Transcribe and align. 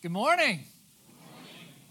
Good 0.00 0.12
morning. 0.12 0.60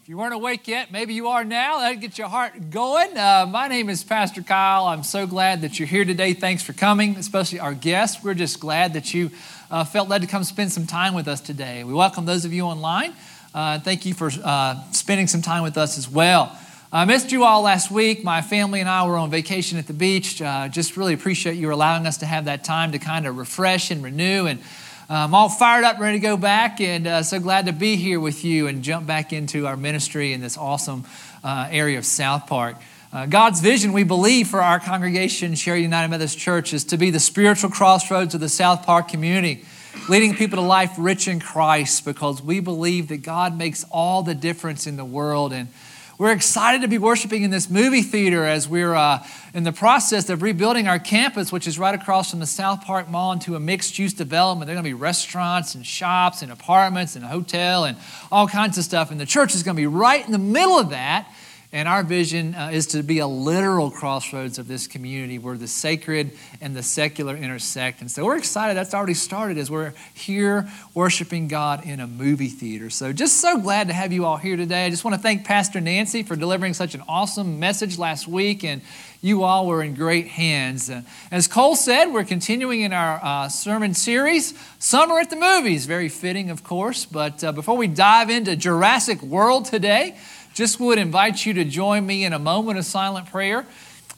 If 0.01 0.07
you 0.07 0.17
weren't 0.17 0.33
awake 0.33 0.65
yet, 0.65 0.93
maybe 0.93 1.13
you 1.13 1.27
are 1.27 1.43
now. 1.43 1.79
That'll 1.79 1.99
get 1.99 2.17
your 2.17 2.29
heart 2.29 2.69
going. 2.69 3.17
Uh, 3.17 3.45
my 3.49 3.67
name 3.67 3.89
is 3.89 4.01
Pastor 4.01 4.41
Kyle. 4.41 4.85
I'm 4.85 5.03
so 5.03 5.27
glad 5.27 5.59
that 5.63 5.77
you're 5.77 5.89
here 5.89 6.05
today. 6.05 6.31
Thanks 6.31 6.63
for 6.63 6.71
coming, 6.71 7.17
especially 7.17 7.59
our 7.59 7.73
guests. 7.73 8.23
We're 8.23 8.33
just 8.33 8.61
glad 8.61 8.93
that 8.93 9.13
you 9.13 9.29
uh, 9.69 9.83
felt 9.83 10.07
led 10.07 10.21
to 10.21 10.27
come 10.29 10.45
spend 10.45 10.71
some 10.71 10.87
time 10.87 11.15
with 11.15 11.27
us 11.27 11.41
today. 11.41 11.83
We 11.83 11.91
welcome 11.91 12.25
those 12.25 12.45
of 12.45 12.53
you 12.53 12.63
online. 12.63 13.13
Uh, 13.53 13.79
thank 13.79 14.05
you 14.05 14.13
for 14.13 14.31
uh, 14.41 14.81
spending 14.93 15.27
some 15.27 15.41
time 15.41 15.63
with 15.63 15.77
us 15.77 15.97
as 15.97 16.09
well. 16.09 16.57
I 16.93 17.03
missed 17.03 17.33
you 17.33 17.43
all 17.43 17.61
last 17.61 17.91
week. 17.91 18.23
My 18.23 18.41
family 18.41 18.79
and 18.79 18.87
I 18.87 19.05
were 19.05 19.17
on 19.17 19.29
vacation 19.29 19.77
at 19.79 19.87
the 19.87 19.91
beach. 19.91 20.41
Uh, 20.41 20.69
just 20.69 20.95
really 20.95 21.13
appreciate 21.13 21.57
you 21.57 21.73
allowing 21.73 22.07
us 22.07 22.19
to 22.19 22.25
have 22.25 22.45
that 22.45 22.63
time 22.63 22.93
to 22.93 22.99
kind 22.99 23.27
of 23.27 23.37
refresh 23.37 23.91
and 23.91 24.01
renew 24.01 24.45
and 24.45 24.61
I'm 25.09 25.33
all 25.33 25.47
fired 25.47 25.85
up, 25.85 25.99
ready 25.99 26.19
to 26.19 26.21
go 26.21 26.35
back, 26.35 26.81
and 26.81 27.07
uh, 27.07 27.23
so 27.23 27.39
glad 27.39 27.67
to 27.67 27.71
be 27.71 27.95
here 27.95 28.19
with 28.19 28.43
you 28.43 28.67
and 28.67 28.83
jump 28.83 29.07
back 29.07 29.31
into 29.31 29.65
our 29.65 29.77
ministry 29.77 30.33
in 30.33 30.41
this 30.41 30.57
awesome 30.57 31.05
uh, 31.45 31.69
area 31.71 31.97
of 31.97 32.05
South 32.05 32.45
Park. 32.45 32.75
Uh, 33.13 33.25
God's 33.25 33.61
vision, 33.61 33.93
we 33.93 34.03
believe, 34.03 34.49
for 34.49 34.61
our 34.61 34.81
congregation, 34.81 35.55
Sharon 35.55 35.81
United 35.81 36.09
Methodist 36.09 36.37
Church, 36.37 36.73
is 36.73 36.83
to 36.85 36.97
be 36.97 37.09
the 37.09 37.21
spiritual 37.21 37.69
crossroads 37.69 38.35
of 38.35 38.41
the 38.41 38.49
South 38.49 38.85
Park 38.85 39.07
community, 39.07 39.63
leading 40.09 40.35
people 40.35 40.57
to 40.57 40.67
life 40.67 40.93
rich 40.97 41.29
in 41.29 41.39
Christ 41.39 42.03
because 42.03 42.41
we 42.41 42.59
believe 42.59 43.07
that 43.07 43.21
God 43.23 43.57
makes 43.57 43.85
all 43.89 44.23
the 44.23 44.35
difference 44.35 44.87
in 44.87 44.97
the 44.97 45.05
world. 45.05 45.53
And 45.53 45.69
we're 46.17 46.31
excited 46.31 46.81
to 46.81 46.87
be 46.87 46.97
worshiping 46.97 47.43
in 47.43 47.51
this 47.51 47.69
movie 47.69 48.01
theater 48.01 48.43
as 48.43 48.67
we're 48.67 48.95
uh, 48.95 49.23
in 49.53 49.63
the 49.63 49.71
process 49.71 50.31
of 50.31 50.41
rebuilding 50.41 50.87
our 50.87 50.97
campus, 50.97 51.51
which 51.51 51.67
is 51.67 51.77
right 51.77 51.93
across 51.93 52.31
from 52.31 52.39
the 52.39 52.47
South 52.47 52.83
Park 52.85 53.07
Mall, 53.07 53.33
into 53.33 53.55
a 53.55 53.59
mixed 53.59 53.99
use 53.99 54.13
development. 54.13 54.65
There 54.65 54.73
are 54.73 54.81
going 54.81 54.91
to 54.91 54.97
be 54.97 54.99
restaurants 54.99 55.75
and 55.75 55.85
shops 55.85 56.41
and 56.41 56.51
apartments 56.51 57.15
and 57.15 57.23
a 57.23 57.27
hotel 57.27 57.83
and 57.83 57.97
all 58.31 58.47
kinds 58.47 58.79
of 58.79 58.83
stuff. 58.83 59.11
And 59.11 59.19
the 59.19 59.27
church 59.27 59.53
is 59.53 59.61
going 59.61 59.75
to 59.77 59.79
be 59.79 59.85
right 59.85 60.25
in 60.25 60.31
the 60.31 60.39
middle 60.39 60.79
of 60.79 60.89
that. 60.89 61.31
And 61.73 61.89
our 61.89 62.01
vision 62.01 62.55
uh, 62.55 62.69
is 62.71 62.87
to 62.87 63.03
be 63.03 63.19
a 63.19 63.27
literal 63.27 63.91
crossroads 63.91 64.57
of 64.57 64.69
this 64.69 64.87
community 64.87 65.37
where 65.37 65.57
the 65.57 65.67
sacred 65.67 66.31
and 66.61 66.73
the 66.73 66.81
secular 66.81 67.35
intersect. 67.35 67.99
And 67.99 68.09
so 68.09 68.23
we're 68.23 68.37
excited. 68.37 68.77
That's 68.77 68.93
already 68.93 69.15
started 69.15 69.57
as 69.57 69.69
we're 69.69 69.93
here 70.13 70.69
worshiping 70.93 71.49
God 71.49 71.85
in 71.85 71.99
a 71.99 72.07
movie 72.07 72.47
theater. 72.47 72.89
So 72.89 73.11
just 73.11 73.41
so 73.41 73.59
glad 73.59 73.87
to 73.89 73.93
have 73.93 74.13
you 74.13 74.23
all 74.23 74.37
here 74.37 74.55
today. 74.55 74.85
I 74.85 74.89
just 74.89 75.03
want 75.03 75.17
to 75.17 75.21
thank 75.21 75.43
Pastor 75.43 75.81
Nancy 75.81 76.23
for 76.23 76.37
delivering 76.37 76.73
such 76.73 76.95
an 76.95 77.03
awesome 77.05 77.59
message 77.59 77.97
last 77.97 78.29
week. 78.29 78.63
And 78.63 78.81
you 79.21 79.43
all 79.43 79.67
were 79.67 79.83
in 79.83 79.93
great 79.93 80.27
hands. 80.27 80.89
Uh, 80.89 81.01
as 81.31 81.49
Cole 81.49 81.75
said, 81.75 82.05
we're 82.05 82.23
continuing 82.23 82.81
in 82.81 82.93
our 82.93 83.19
uh, 83.21 83.49
sermon 83.49 83.93
series, 83.93 84.53
Summer 84.79 85.19
at 85.19 85.29
the 85.29 85.35
Movies. 85.35 85.85
Very 85.85 86.07
fitting, 86.07 86.49
of 86.49 86.63
course. 86.63 87.05
But 87.05 87.43
uh, 87.43 87.51
before 87.51 87.75
we 87.75 87.87
dive 87.87 88.29
into 88.29 88.55
Jurassic 88.55 89.21
World 89.21 89.65
today, 89.65 90.15
just 90.57 90.79
would 90.79 90.97
invite 90.97 91.45
you 91.45 91.53
to 91.53 91.63
join 91.63 92.03
me 92.03 92.25
in 92.25 92.33
a 92.33 92.39
moment 92.39 92.79
of 92.79 92.85
silent 92.85 93.29
prayer 93.29 93.63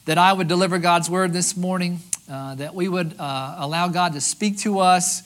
that 0.06 0.16
I 0.16 0.32
would 0.32 0.48
deliver 0.48 0.78
God's 0.78 1.10
word 1.10 1.34
this 1.34 1.54
morning, 1.54 1.98
uh, 2.30 2.54
that 2.54 2.74
we 2.74 2.88
would 2.88 3.14
uh, 3.18 3.56
allow 3.58 3.88
God 3.88 4.14
to 4.14 4.22
speak 4.22 4.56
to 4.60 4.78
us 4.78 5.22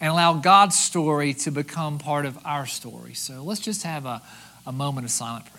and 0.00 0.10
allow 0.10 0.32
God's 0.32 0.76
story 0.76 1.34
to 1.34 1.52
become 1.52 2.00
part 2.00 2.26
of 2.26 2.36
our 2.44 2.66
story. 2.66 3.14
So 3.14 3.44
let's 3.44 3.60
just 3.60 3.84
have 3.84 4.06
a, 4.06 4.20
a 4.66 4.72
moment 4.72 5.04
of 5.04 5.12
silent 5.12 5.44
prayer. 5.44 5.55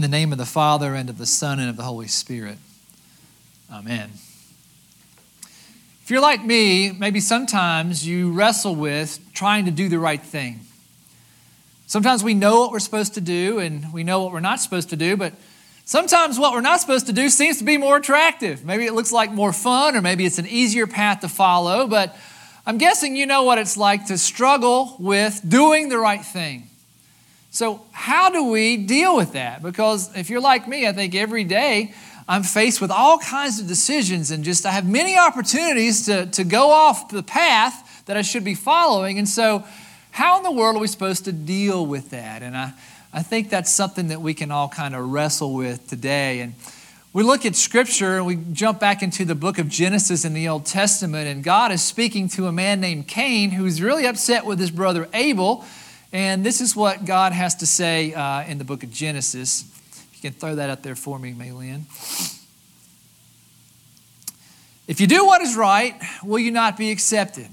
In 0.00 0.10
the 0.10 0.16
name 0.16 0.32
of 0.32 0.38
the 0.38 0.46
Father, 0.46 0.94
and 0.94 1.10
of 1.10 1.18
the 1.18 1.26
Son, 1.26 1.60
and 1.60 1.68
of 1.68 1.76
the 1.76 1.82
Holy 1.82 2.06
Spirit. 2.06 2.56
Amen. 3.70 4.12
If 5.42 6.06
you're 6.08 6.22
like 6.22 6.42
me, 6.42 6.90
maybe 6.90 7.20
sometimes 7.20 8.06
you 8.08 8.32
wrestle 8.32 8.74
with 8.74 9.20
trying 9.34 9.66
to 9.66 9.70
do 9.70 9.90
the 9.90 9.98
right 9.98 10.22
thing. 10.22 10.60
Sometimes 11.86 12.24
we 12.24 12.32
know 12.32 12.60
what 12.60 12.72
we're 12.72 12.78
supposed 12.78 13.12
to 13.12 13.20
do 13.20 13.58
and 13.58 13.92
we 13.92 14.02
know 14.02 14.22
what 14.22 14.32
we're 14.32 14.40
not 14.40 14.60
supposed 14.60 14.88
to 14.88 14.96
do, 14.96 15.18
but 15.18 15.34
sometimes 15.84 16.38
what 16.38 16.54
we're 16.54 16.62
not 16.62 16.80
supposed 16.80 17.04
to 17.08 17.12
do 17.12 17.28
seems 17.28 17.58
to 17.58 17.64
be 17.64 17.76
more 17.76 17.98
attractive. 17.98 18.64
Maybe 18.64 18.86
it 18.86 18.94
looks 18.94 19.12
like 19.12 19.30
more 19.30 19.52
fun, 19.52 19.94
or 19.96 20.00
maybe 20.00 20.24
it's 20.24 20.38
an 20.38 20.46
easier 20.46 20.86
path 20.86 21.20
to 21.20 21.28
follow, 21.28 21.86
but 21.86 22.16
I'm 22.64 22.78
guessing 22.78 23.16
you 23.16 23.26
know 23.26 23.42
what 23.42 23.58
it's 23.58 23.76
like 23.76 24.06
to 24.06 24.16
struggle 24.16 24.96
with 24.98 25.46
doing 25.46 25.90
the 25.90 25.98
right 25.98 26.24
thing. 26.24 26.69
So, 27.52 27.84
how 27.90 28.30
do 28.30 28.44
we 28.44 28.76
deal 28.76 29.16
with 29.16 29.32
that? 29.32 29.60
Because 29.60 30.16
if 30.16 30.30
you're 30.30 30.40
like 30.40 30.68
me, 30.68 30.86
I 30.86 30.92
think 30.92 31.16
every 31.16 31.42
day 31.42 31.92
I'm 32.28 32.44
faced 32.44 32.80
with 32.80 32.92
all 32.92 33.18
kinds 33.18 33.58
of 33.58 33.66
decisions 33.66 34.30
and 34.30 34.44
just 34.44 34.64
I 34.64 34.70
have 34.70 34.88
many 34.88 35.18
opportunities 35.18 36.06
to, 36.06 36.26
to 36.26 36.44
go 36.44 36.70
off 36.70 37.08
the 37.08 37.24
path 37.24 38.04
that 38.06 38.16
I 38.16 38.22
should 38.22 38.44
be 38.44 38.54
following. 38.54 39.18
And 39.18 39.28
so, 39.28 39.64
how 40.12 40.36
in 40.36 40.44
the 40.44 40.52
world 40.52 40.76
are 40.76 40.78
we 40.78 40.86
supposed 40.86 41.24
to 41.24 41.32
deal 41.32 41.84
with 41.84 42.10
that? 42.10 42.42
And 42.42 42.56
I, 42.56 42.72
I 43.12 43.24
think 43.24 43.50
that's 43.50 43.72
something 43.72 44.08
that 44.08 44.20
we 44.20 44.32
can 44.32 44.52
all 44.52 44.68
kind 44.68 44.94
of 44.94 45.10
wrestle 45.10 45.52
with 45.52 45.88
today. 45.88 46.40
And 46.40 46.54
we 47.12 47.24
look 47.24 47.44
at 47.44 47.56
scripture 47.56 48.16
and 48.18 48.26
we 48.26 48.38
jump 48.52 48.78
back 48.78 49.02
into 49.02 49.24
the 49.24 49.34
book 49.34 49.58
of 49.58 49.68
Genesis 49.68 50.24
in 50.24 50.34
the 50.34 50.46
Old 50.46 50.66
Testament, 50.66 51.26
and 51.26 51.42
God 51.42 51.72
is 51.72 51.82
speaking 51.82 52.28
to 52.28 52.46
a 52.46 52.52
man 52.52 52.80
named 52.80 53.08
Cain 53.08 53.50
who's 53.50 53.82
really 53.82 54.06
upset 54.06 54.46
with 54.46 54.60
his 54.60 54.70
brother 54.70 55.08
Abel 55.12 55.64
and 56.12 56.44
this 56.44 56.60
is 56.60 56.74
what 56.74 57.04
God 57.04 57.32
has 57.32 57.54
to 57.56 57.66
say 57.66 58.12
uh, 58.14 58.44
in 58.44 58.58
the 58.58 58.64
book 58.64 58.82
of 58.82 58.90
Genesis. 58.90 59.64
You 60.14 60.20
can 60.20 60.32
throw 60.32 60.56
that 60.56 60.70
up 60.70 60.82
there 60.82 60.96
for 60.96 61.18
me, 61.18 61.32
Maylin. 61.32 61.82
If 64.88 65.00
you 65.00 65.06
do 65.06 65.24
what 65.24 65.40
is 65.40 65.54
right, 65.54 65.94
will 66.24 66.40
you 66.40 66.50
not 66.50 66.76
be 66.76 66.90
accepted? 66.90 67.46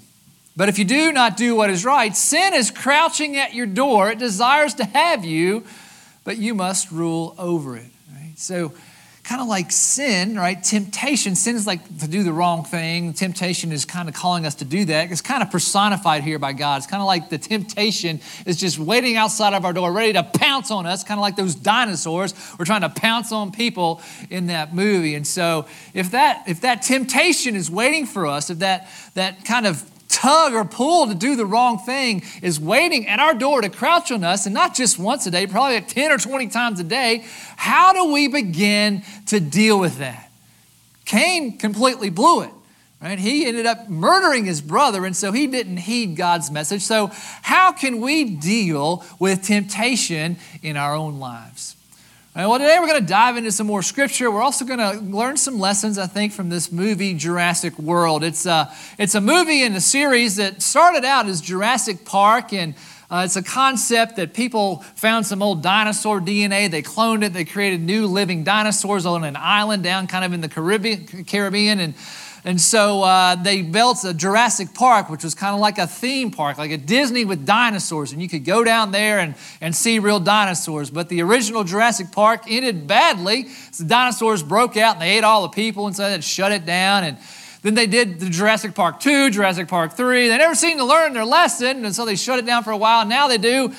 But 0.56 0.69
if 0.69 0.79
you 0.79 0.85
do 0.85 1.12
not 1.12 1.38
do 1.38 1.56
what 1.56 1.69
is 1.69 1.85
right, 1.85 2.16
sin 2.18 2.56
is 2.56 2.72
crouching 2.72 3.38
at 3.38 3.53
your 3.53 3.68
door. 3.68 4.09
It 4.09 4.18
desires 4.18 4.74
to 4.75 4.85
have 4.85 5.24
you, 5.24 5.63
but 6.24 6.38
you 6.38 6.56
must 6.56 6.91
rule 6.91 7.35
over 7.38 7.78
it. 7.78 7.91
Right? 8.12 8.34
So 8.38 8.74
kind 9.28 9.42
of 9.42 9.48
like 9.50 9.74
sin, 9.74 10.38
right? 10.38 10.64
Temptation. 10.64 11.36
Sin 11.36 11.58
is 11.58 11.68
like 11.68 11.82
to 12.00 12.08
do 12.08 12.24
the 12.24 12.32
wrong 12.32 12.64
thing. 12.64 13.12
Temptation 13.12 13.74
is 13.74 13.84
kind 13.84 14.08
of 14.08 14.16
calling 14.16 14.46
us 14.46 14.56
to 14.56 14.66
do 14.66 14.86
that. 14.86 15.12
It's 15.12 15.20
kind 15.20 15.44
of 15.44 15.52
personified 15.52 16.24
here 16.24 16.40
by 16.40 16.54
God. 16.54 16.78
It's 16.78 16.88
kind 16.88 17.02
of 17.02 17.08
like 17.08 17.30
the 17.30 17.38
temptation 17.38 18.22
is 18.46 18.56
just 18.56 18.80
waiting 18.80 19.18
outside 19.18 19.54
of 19.54 19.66
our 19.66 19.74
door, 19.74 19.92
ready 19.92 20.14
to 20.14 20.24
pounce 20.24 20.72
on 20.72 20.86
us, 20.86 21.04
kind 21.04 21.20
of 21.20 21.24
like 21.24 21.36
those 21.36 21.56
dinosaurs. 21.56 22.34
We're 22.58 22.64
trying 22.64 22.82
to 22.82 22.90
pounce 22.90 23.34
on 23.34 23.52
people 23.52 24.02
in 24.30 24.48
that 24.48 24.74
movie. 24.74 25.16
And 25.16 25.28
so 25.28 25.66
if 25.94 26.12
that 26.12 26.48
if 26.48 26.62
that 26.62 26.84
temptation 26.84 27.58
is 27.58 27.70
waiting 27.70 28.06
for 28.06 28.28
us, 28.28 28.50
if 28.50 28.60
that 28.60 28.88
that 29.16 29.44
kind 29.44 29.68
of 29.68 29.84
tug 30.18 30.54
or 30.54 30.66
pull 30.66 31.08
to 31.08 31.16
do 31.16 31.36
the 31.36 31.46
wrong 31.46 31.78
thing 31.78 32.24
is 32.42 32.60
waiting 32.60 33.08
at 33.08 33.20
our 33.20 33.34
door 33.34 33.62
to 33.62 33.70
crouch 33.70 34.12
on 34.12 34.24
us, 34.24 34.46
and 34.46 34.54
not 34.54 34.74
just 34.74 34.98
once 34.98 35.28
a 35.28 35.32
day, 35.32 35.46
probably 35.46 35.76
like 35.76 35.88
10 35.88 36.12
or 36.12 36.18
20 36.18 36.48
times 36.48 36.80
a 36.80 36.84
day, 36.84 37.24
how 37.56 37.94
do 37.94 38.12
we 38.12 38.28
begin 38.28 39.04
to 39.28 39.40
deal 39.40 39.80
with 39.80 40.00
that? 40.00 40.32
Cain 41.06 41.58
completely 41.58 42.10
blew 42.10 42.42
it. 42.42 42.52
Right? 43.00 43.20
He 43.20 43.46
ended 43.46 43.68
up 43.68 43.90
murdering 43.90 44.46
his 44.46 44.60
brother, 44.60 45.06
and 45.06 45.16
so 45.16 45.32
he 45.32 45.46
didn't 45.46 45.78
heed 45.78 46.16
God's 46.16 46.50
message. 46.50 46.82
So, 46.82 47.12
how 47.44 47.72
can 47.72 48.02
we 48.02 48.24
deal 48.24 49.06
with 49.20 49.44
temptation 49.44 50.38
in 50.64 50.78
our 50.78 50.96
own 50.96 51.20
lives? 51.20 51.77
Well, 52.46 52.59
today 52.59 52.78
we're 52.80 52.86
going 52.86 53.02
to 53.02 53.08
dive 53.08 53.36
into 53.36 53.52
some 53.52 53.66
more 53.66 53.81
scripture. 53.81 54.30
We're 54.30 54.44
also 54.44 54.64
going 54.64 54.78
to 54.78 55.00
learn 55.03 55.38
some 55.38 55.58
lessons, 55.58 55.98
I 55.98 56.06
think, 56.06 56.34
from 56.34 56.50
this 56.50 56.72
movie, 56.72 57.16
Jurassic 57.16 57.80
World. 57.80 58.24
It's 58.24 58.46
a, 58.46 58.72
it's 59.00 59.16
a 59.16 59.22
movie 59.22 59.64
in 59.64 59.74
a 59.74 59.81
series 59.81 60.36
that 60.36 60.62
started 60.62 61.03
out 61.03 61.25
as 61.25 61.42
Jurassic 61.42 62.06
Park, 62.06 62.53
and 62.53 62.75
uh, 63.09 63.24
it's 63.25 63.38
a 63.38 63.42
concept 63.42 64.18
that 64.18 64.36
people 64.36 64.84
found 64.94 65.25
some 65.25 65.42
old 65.42 65.63
dinosaur 65.63 66.22
DNA. 66.22 66.69
They 66.69 66.84
cloned 66.84 67.24
it. 67.24 67.34
They 67.34 67.44
created 67.44 67.81
new 67.81 68.06
living 68.06 68.44
dinosaurs 68.44 69.07
on 69.07 69.24
an 69.24 69.36
island 69.36 69.81
down 69.81 70.06
kind 70.06 70.24
of 70.24 70.31
in 70.31 70.42
the 70.42 70.50
Caribbean, 70.50 71.25
Caribbean 71.25 71.80
and 71.80 71.95
and 72.48 72.62
so 72.62 73.04
uh, 73.04 73.36
they 73.36 73.62
built 73.62 74.06
a 74.06 74.14
Jurassic 74.14 74.74
Park, 74.74 75.10
which 75.10 75.22
was 75.22 75.36
kind 75.36 75.54
of 75.54 75.60
like 75.60 75.78
a 75.78 75.86
theme 75.86 76.32
park, 76.32 76.58
like 76.58 76.72
a 76.72 76.78
Disney 76.78 77.26
with 77.26 77.46
dinosaurs. 77.46 78.14
And 78.14 78.22
you 78.22 78.30
could 78.30 78.46
go 78.46 78.64
down 78.64 78.92
there 78.94 79.20
and, 79.20 79.36
and 79.60 79.76
see 79.76 80.00
real 80.00 80.22
dinosaurs. 80.22 80.90
But 80.90 81.10
the 81.10 81.22
original 81.24 81.66
Jurassic 81.66 82.14
Park 82.14 82.44
ended 82.48 82.88
badly. 82.88 83.50
So 83.74 83.84
the 83.84 83.90
dinosaurs 83.90 84.44
broke 84.44 84.78
out 84.78 84.96
and 84.96 85.02
they 85.02 85.18
ate 85.18 85.26
all 85.26 85.42
the 85.42 85.50
people, 85.50 85.88
and 85.88 85.96
so 85.96 86.10
they 86.10 86.22
shut 86.22 86.54
it 86.54 86.66
down. 86.66 87.04
And 87.04 87.18
then 87.64 87.74
they 87.74 87.86
did 87.86 88.22
the 88.22 88.30
Jurassic 88.30 88.74
Park 88.74 89.02
2, 89.02 89.30
Jurassic 89.32 89.68
Park 89.68 89.98
3. 89.98 90.30
They 90.30 90.38
never 90.38 90.56
seemed 90.56 90.80
to 90.80 90.86
learn 90.86 91.12
their 91.12 91.26
lesson, 91.26 91.84
and 91.84 91.94
so 91.94 92.06
they 92.06 92.16
shut 92.16 92.40
it 92.40 92.46
down 92.46 92.64
for 92.64 92.72
a 92.72 92.78
while. 92.78 93.02
And 93.02 93.10
now 93.10 93.28
they 93.28 93.40
do 93.40 93.74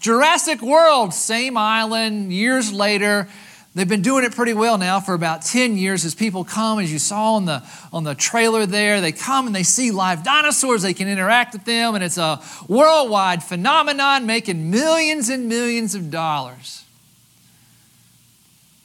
Jurassic 0.00 0.62
World, 0.62 1.12
same 1.12 1.58
island, 1.58 2.32
years 2.32 2.72
later 2.72 3.28
They've 3.74 3.88
been 3.88 4.02
doing 4.02 4.24
it 4.24 4.32
pretty 4.32 4.54
well 4.54 4.78
now 4.78 5.00
for 5.00 5.14
about 5.14 5.42
10 5.42 5.76
years 5.76 6.04
as 6.04 6.14
people 6.14 6.44
come, 6.44 6.78
as 6.78 6.92
you 6.92 7.00
saw 7.00 7.34
on 7.34 7.44
the, 7.44 7.60
on 7.92 8.04
the 8.04 8.14
trailer 8.14 8.66
there, 8.66 9.00
they 9.00 9.10
come 9.10 9.48
and 9.48 9.54
they 9.54 9.64
see 9.64 9.90
live 9.90 10.22
dinosaurs. 10.22 10.82
They 10.82 10.94
can 10.94 11.08
interact 11.08 11.54
with 11.54 11.64
them, 11.64 11.96
and 11.96 12.04
it's 12.04 12.16
a 12.16 12.40
worldwide 12.68 13.42
phenomenon 13.42 14.26
making 14.26 14.70
millions 14.70 15.28
and 15.28 15.48
millions 15.48 15.96
of 15.96 16.08
dollars. 16.12 16.84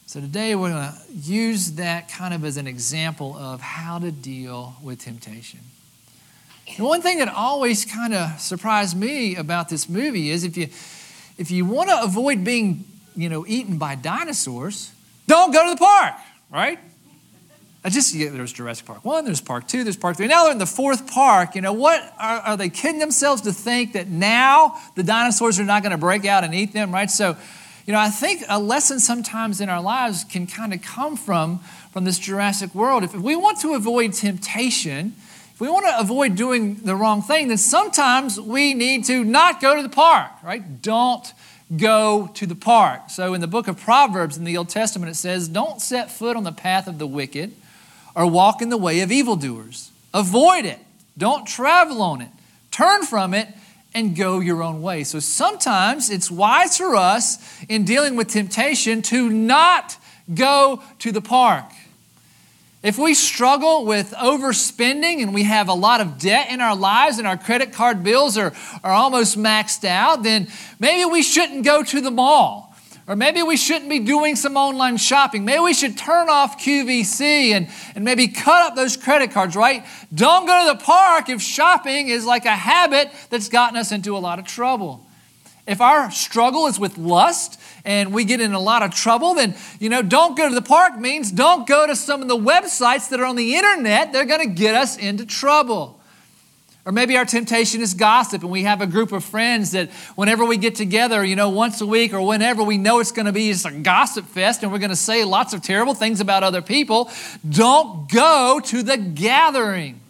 So 0.06 0.20
today 0.20 0.56
we're 0.56 0.70
going 0.70 0.92
to 0.92 0.98
use 1.12 1.72
that 1.72 2.08
kind 2.08 2.34
of 2.34 2.44
as 2.44 2.56
an 2.56 2.66
example 2.66 3.36
of 3.36 3.60
how 3.60 4.00
to 4.00 4.10
deal 4.10 4.74
with 4.82 4.98
temptation. 4.98 5.60
And 6.66 6.84
one 6.84 7.00
thing 7.00 7.18
that 7.18 7.28
always 7.28 7.84
kind 7.84 8.12
of 8.12 8.40
surprised 8.40 8.96
me 8.96 9.36
about 9.36 9.68
this 9.68 9.88
movie 9.88 10.30
is 10.30 10.42
if 10.42 10.56
you 10.56 10.68
if 11.38 11.50
you 11.50 11.64
want 11.64 11.88
to 11.90 12.02
avoid 12.02 12.44
being 12.44 12.84
you 13.16 13.28
know, 13.28 13.44
eaten 13.46 13.78
by 13.78 13.94
dinosaurs, 13.94 14.92
don't 15.26 15.52
go 15.52 15.64
to 15.64 15.70
the 15.70 15.84
park, 15.84 16.14
right? 16.50 16.78
I 17.82 17.88
just, 17.88 18.14
yeah, 18.14 18.28
there's 18.28 18.52
Jurassic 18.52 18.84
Park 18.84 19.04
1, 19.06 19.24
there's 19.24 19.40
Park 19.40 19.66
2, 19.66 19.84
there's 19.84 19.96
Park 19.96 20.18
3. 20.18 20.26
Now 20.26 20.42
they're 20.44 20.52
in 20.52 20.58
the 20.58 20.66
fourth 20.66 21.10
park. 21.10 21.54
You 21.54 21.62
know, 21.62 21.72
what 21.72 22.14
are, 22.18 22.40
are 22.40 22.56
they 22.56 22.68
kidding 22.68 22.98
themselves 22.98 23.40
to 23.42 23.52
think 23.52 23.94
that 23.94 24.08
now 24.08 24.76
the 24.96 25.02
dinosaurs 25.02 25.58
are 25.58 25.64
not 25.64 25.82
going 25.82 25.92
to 25.92 25.98
break 25.98 26.26
out 26.26 26.44
and 26.44 26.54
eat 26.54 26.74
them, 26.74 26.92
right? 26.92 27.10
So, 27.10 27.38
you 27.86 27.94
know, 27.94 27.98
I 27.98 28.10
think 28.10 28.42
a 28.48 28.60
lesson 28.60 29.00
sometimes 29.00 29.62
in 29.62 29.70
our 29.70 29.80
lives 29.80 30.24
can 30.24 30.46
kind 30.46 30.74
of 30.74 30.82
come 30.82 31.16
from, 31.16 31.60
from 31.92 32.04
this 32.04 32.18
Jurassic 32.18 32.74
world. 32.74 33.02
If 33.02 33.14
we 33.14 33.34
want 33.34 33.60
to 33.60 33.72
avoid 33.72 34.12
temptation, 34.12 35.14
if 35.54 35.60
we 35.60 35.68
want 35.70 35.86
to 35.86 35.98
avoid 35.98 36.36
doing 36.36 36.76
the 36.84 36.94
wrong 36.94 37.22
thing, 37.22 37.48
then 37.48 37.56
sometimes 37.56 38.38
we 38.38 38.74
need 38.74 39.04
to 39.06 39.24
not 39.24 39.60
go 39.60 39.74
to 39.74 39.82
the 39.82 39.88
park, 39.88 40.30
right? 40.42 40.82
Don't 40.82 41.32
go 41.76 42.30
to 42.34 42.46
the 42.46 42.54
park. 42.54 43.10
So 43.10 43.34
in 43.34 43.40
the 43.40 43.46
book 43.46 43.68
of 43.68 43.78
Proverbs 43.78 44.36
in 44.36 44.44
the 44.44 44.56
Old 44.56 44.68
Testament, 44.68 45.10
it 45.10 45.14
says, 45.14 45.48
Don't 45.48 45.80
set 45.80 46.10
foot 46.10 46.36
on 46.36 46.44
the 46.44 46.52
path 46.52 46.86
of 46.86 46.98
the 46.98 47.06
wicked 47.06 47.52
or 48.14 48.26
walk 48.26 48.60
in 48.60 48.68
the 48.68 48.76
way 48.76 49.00
of 49.00 49.12
evildoers. 49.12 49.90
Avoid 50.12 50.64
it. 50.64 50.80
Don't 51.16 51.46
travel 51.46 52.02
on 52.02 52.20
it. 52.20 52.30
Turn 52.70 53.04
from 53.04 53.34
it 53.34 53.48
and 53.94 54.16
go 54.16 54.40
your 54.40 54.62
own 54.62 54.82
way. 54.82 55.04
So 55.04 55.18
sometimes 55.18 56.10
it's 56.10 56.30
wise 56.30 56.76
for 56.76 56.96
us 56.96 57.38
in 57.68 57.84
dealing 57.84 58.16
with 58.16 58.28
temptation 58.28 59.02
to 59.02 59.28
not 59.28 59.96
go 60.32 60.82
to 61.00 61.12
the 61.12 61.20
park. 61.20 61.66
If 62.82 62.96
we 62.96 63.12
struggle 63.12 63.84
with 63.84 64.12
overspending 64.12 65.22
and 65.22 65.34
we 65.34 65.42
have 65.42 65.68
a 65.68 65.74
lot 65.74 66.00
of 66.00 66.18
debt 66.18 66.50
in 66.50 66.62
our 66.62 66.74
lives 66.74 67.18
and 67.18 67.26
our 67.26 67.36
credit 67.36 67.74
card 67.74 68.02
bills 68.02 68.38
are, 68.38 68.54
are 68.82 68.92
almost 68.92 69.36
maxed 69.36 69.84
out, 69.84 70.22
then 70.22 70.48
maybe 70.78 71.04
we 71.04 71.22
shouldn't 71.22 71.62
go 71.62 71.82
to 71.82 72.00
the 72.00 72.10
mall. 72.10 72.74
Or 73.06 73.16
maybe 73.16 73.42
we 73.42 73.58
shouldn't 73.58 73.90
be 73.90 73.98
doing 73.98 74.34
some 74.34 74.56
online 74.56 74.96
shopping. 74.96 75.44
Maybe 75.44 75.60
we 75.60 75.74
should 75.74 75.98
turn 75.98 76.30
off 76.30 76.62
QVC 76.62 77.20
and, 77.50 77.68
and 77.94 78.04
maybe 78.04 78.28
cut 78.28 78.70
up 78.70 78.76
those 78.76 78.96
credit 78.96 79.32
cards, 79.32 79.56
right? 79.56 79.84
Don't 80.14 80.46
go 80.46 80.72
to 80.72 80.78
the 80.78 80.84
park 80.84 81.28
if 81.28 81.42
shopping 81.42 82.08
is 82.08 82.24
like 82.24 82.46
a 82.46 82.56
habit 82.56 83.10
that's 83.28 83.48
gotten 83.48 83.76
us 83.76 83.92
into 83.92 84.16
a 84.16 84.20
lot 84.20 84.38
of 84.38 84.46
trouble. 84.46 85.04
If 85.70 85.80
our 85.80 86.10
struggle 86.10 86.66
is 86.66 86.80
with 86.80 86.98
lust 86.98 87.60
and 87.84 88.12
we 88.12 88.24
get 88.24 88.40
in 88.40 88.54
a 88.54 88.58
lot 88.58 88.82
of 88.82 88.92
trouble, 88.92 89.34
then, 89.34 89.54
you 89.78 89.88
know, 89.88 90.02
don't 90.02 90.36
go 90.36 90.48
to 90.48 90.54
the 90.54 90.60
park 90.60 90.98
means 90.98 91.30
don't 91.30 91.64
go 91.64 91.86
to 91.86 91.94
some 91.94 92.22
of 92.22 92.26
the 92.26 92.36
websites 92.36 93.08
that 93.10 93.20
are 93.20 93.24
on 93.24 93.36
the 93.36 93.54
internet. 93.54 94.12
They're 94.12 94.24
going 94.24 94.40
to 94.40 94.52
get 94.52 94.74
us 94.74 94.96
into 94.96 95.24
trouble. 95.24 96.00
Or 96.84 96.90
maybe 96.90 97.16
our 97.16 97.24
temptation 97.24 97.82
is 97.82 97.94
gossip, 97.94 98.42
and 98.42 98.50
we 98.50 98.64
have 98.64 98.80
a 98.80 98.86
group 98.88 99.12
of 99.12 99.22
friends 99.22 99.70
that 99.70 99.90
whenever 100.16 100.44
we 100.44 100.56
get 100.56 100.74
together, 100.74 101.24
you 101.24 101.36
know, 101.36 101.50
once 101.50 101.80
a 101.80 101.86
week 101.86 102.12
or 102.12 102.20
whenever 102.20 102.64
we 102.64 102.76
know 102.76 102.98
it's 102.98 103.12
going 103.12 103.26
to 103.26 103.32
be 103.32 103.52
just 103.52 103.64
a 103.64 103.70
gossip 103.70 104.24
fest 104.24 104.64
and 104.64 104.72
we're 104.72 104.78
going 104.78 104.90
to 104.90 104.96
say 104.96 105.22
lots 105.22 105.54
of 105.54 105.62
terrible 105.62 105.94
things 105.94 106.20
about 106.20 106.42
other 106.42 106.62
people, 106.62 107.08
don't 107.48 108.10
go 108.10 108.60
to 108.64 108.82
the 108.82 108.96
gathering. 108.96 110.00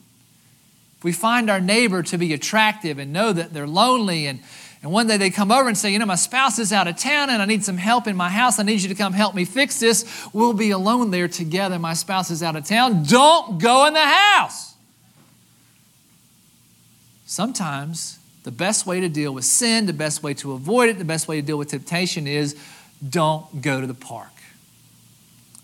If 0.97 1.05
we 1.05 1.13
find 1.13 1.51
our 1.51 1.61
neighbor 1.61 2.03
to 2.05 2.17
be 2.17 2.33
attractive 2.33 2.99
and 2.99 3.13
know 3.13 3.31
that 3.35 3.53
they're 3.53 3.67
lonely 3.67 4.27
and 4.27 4.41
and 4.83 4.91
one 4.91 5.07
day 5.07 5.19
they 5.19 5.29
come 5.29 5.53
over 5.53 5.69
and 5.69 5.77
say, 5.77 5.93
You 5.93 5.99
know, 5.99 6.07
my 6.07 6.15
spouse 6.15 6.59
is 6.59 6.73
out 6.73 6.89
of 6.89 6.97
town 6.97 7.29
and 7.29 7.43
I 7.43 7.45
need 7.45 7.65
some 7.65 7.77
help 7.77 8.07
in 8.07 8.17
my 8.17 8.31
house. 8.31 8.59
I 8.59 8.63
need 8.63 8.81
you 8.81 8.89
to 8.89 8.95
come 8.95 9.13
help 9.13 9.35
me 9.35 9.45
fix 9.45 9.79
this. 9.79 10.29
We'll 10.33 10.55
be 10.55 10.71
alone 10.71 11.11
there 11.11 11.29
together. 11.29 11.79
My 11.79 11.93
spouse 11.93 12.31
is 12.31 12.43
out 12.43 12.57
of 12.57 12.65
town. 12.65 13.03
Don't 13.03 13.61
go 13.61 13.85
in 13.87 13.93
the 13.93 14.01
house. 14.01 14.75
Sometimes 17.27 18.19
the 18.45 18.51
best 18.51 18.87
way 18.87 19.01
to 19.01 19.09
deal 19.09 19.35
with 19.35 19.45
sin, 19.45 19.85
the 19.85 19.93
best 19.93 20.23
way 20.23 20.33
to 20.35 20.53
avoid 20.53 20.89
it, 20.89 20.99
the 20.99 21.05
best 21.05 21.29
way 21.29 21.37
to 21.41 21.47
deal 21.47 21.59
with 21.59 21.69
temptation 21.69 22.27
is 22.27 22.57
don't 23.07 23.61
go 23.61 23.81
to 23.81 23.87
the 23.87 23.95
park 23.95 24.33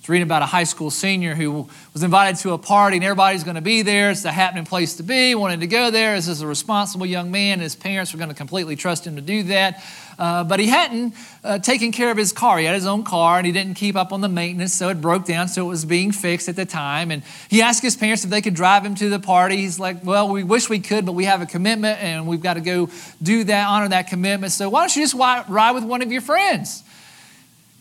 reading 0.08 0.26
about 0.26 0.42
a 0.42 0.46
high 0.46 0.64
school 0.64 0.90
senior 0.90 1.34
who 1.34 1.68
was 1.92 2.02
invited 2.02 2.40
to 2.40 2.52
a 2.52 2.58
party 2.58 2.96
and 2.96 3.04
everybody's 3.04 3.44
going 3.44 3.56
to 3.56 3.60
be 3.60 3.82
there. 3.82 4.10
It's 4.10 4.24
a 4.24 4.32
happening 4.32 4.64
place 4.64 4.96
to 4.96 5.02
be. 5.02 5.34
Wanted 5.34 5.60
to 5.60 5.66
go 5.66 5.90
there. 5.90 6.14
This 6.14 6.28
is 6.28 6.42
a 6.42 6.46
responsible 6.46 7.06
young 7.06 7.30
man. 7.30 7.60
His 7.60 7.74
parents 7.74 8.12
were 8.12 8.18
going 8.18 8.28
to 8.28 8.34
completely 8.34 8.76
trust 8.76 9.06
him 9.06 9.16
to 9.16 9.22
do 9.22 9.42
that. 9.44 9.82
Uh, 10.18 10.44
but 10.44 10.60
he 10.60 10.66
hadn't 10.66 11.14
uh, 11.44 11.58
taken 11.58 11.92
care 11.92 12.10
of 12.10 12.16
his 12.16 12.32
car. 12.32 12.58
He 12.58 12.64
had 12.64 12.74
his 12.74 12.86
own 12.86 13.04
car 13.04 13.36
and 13.36 13.46
he 13.46 13.52
didn't 13.52 13.74
keep 13.74 13.96
up 13.96 14.12
on 14.12 14.20
the 14.20 14.28
maintenance, 14.28 14.72
so 14.72 14.88
it 14.88 15.00
broke 15.00 15.26
down, 15.26 15.48
so 15.48 15.66
it 15.66 15.68
was 15.68 15.84
being 15.84 16.10
fixed 16.12 16.48
at 16.48 16.56
the 16.56 16.64
time. 16.64 17.10
And 17.10 17.22
he 17.48 17.60
asked 17.60 17.82
his 17.82 17.96
parents 17.96 18.24
if 18.24 18.30
they 18.30 18.40
could 18.40 18.54
drive 18.54 18.84
him 18.84 18.94
to 18.94 19.10
the 19.10 19.18
party. 19.18 19.58
He's 19.58 19.78
like, 19.78 20.04
Well, 20.04 20.30
we 20.30 20.42
wish 20.42 20.70
we 20.70 20.78
could, 20.78 21.04
but 21.04 21.12
we 21.12 21.24
have 21.24 21.42
a 21.42 21.46
commitment 21.46 22.02
and 22.02 22.26
we've 22.26 22.40
got 22.40 22.54
to 22.54 22.60
go 22.60 22.88
do 23.22 23.44
that, 23.44 23.68
honor 23.68 23.88
that 23.88 24.08
commitment. 24.08 24.52
So 24.52 24.70
why 24.70 24.80
don't 24.80 24.96
you 24.96 25.02
just 25.02 25.14
ride 25.14 25.72
with 25.72 25.84
one 25.84 26.00
of 26.00 26.10
your 26.10 26.22
friends? 26.22 26.82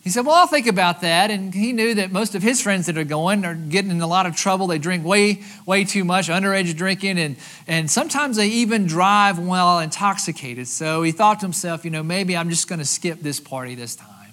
He 0.06 0.10
said, 0.10 0.24
Well, 0.24 0.36
I'll 0.36 0.46
think 0.46 0.68
about 0.68 1.00
that. 1.00 1.32
And 1.32 1.52
he 1.52 1.72
knew 1.72 1.94
that 1.94 2.12
most 2.12 2.36
of 2.36 2.42
his 2.44 2.62
friends 2.62 2.86
that 2.86 2.96
are 2.96 3.02
going 3.02 3.44
are 3.44 3.56
getting 3.56 3.90
in 3.90 4.00
a 4.00 4.06
lot 4.06 4.24
of 4.24 4.36
trouble. 4.36 4.68
They 4.68 4.78
drink 4.78 5.04
way, 5.04 5.42
way 5.66 5.82
too 5.82 6.04
much, 6.04 6.28
underage 6.28 6.76
drinking, 6.76 7.18
and, 7.18 7.34
and 7.66 7.90
sometimes 7.90 8.36
they 8.36 8.46
even 8.46 8.86
drive 8.86 9.36
while 9.36 9.80
intoxicated. 9.80 10.68
So 10.68 11.02
he 11.02 11.10
thought 11.10 11.40
to 11.40 11.46
himself, 11.46 11.84
you 11.84 11.90
know, 11.90 12.04
maybe 12.04 12.36
I'm 12.36 12.50
just 12.50 12.68
going 12.68 12.78
to 12.78 12.84
skip 12.84 13.18
this 13.18 13.40
party 13.40 13.74
this 13.74 13.96
time. 13.96 14.30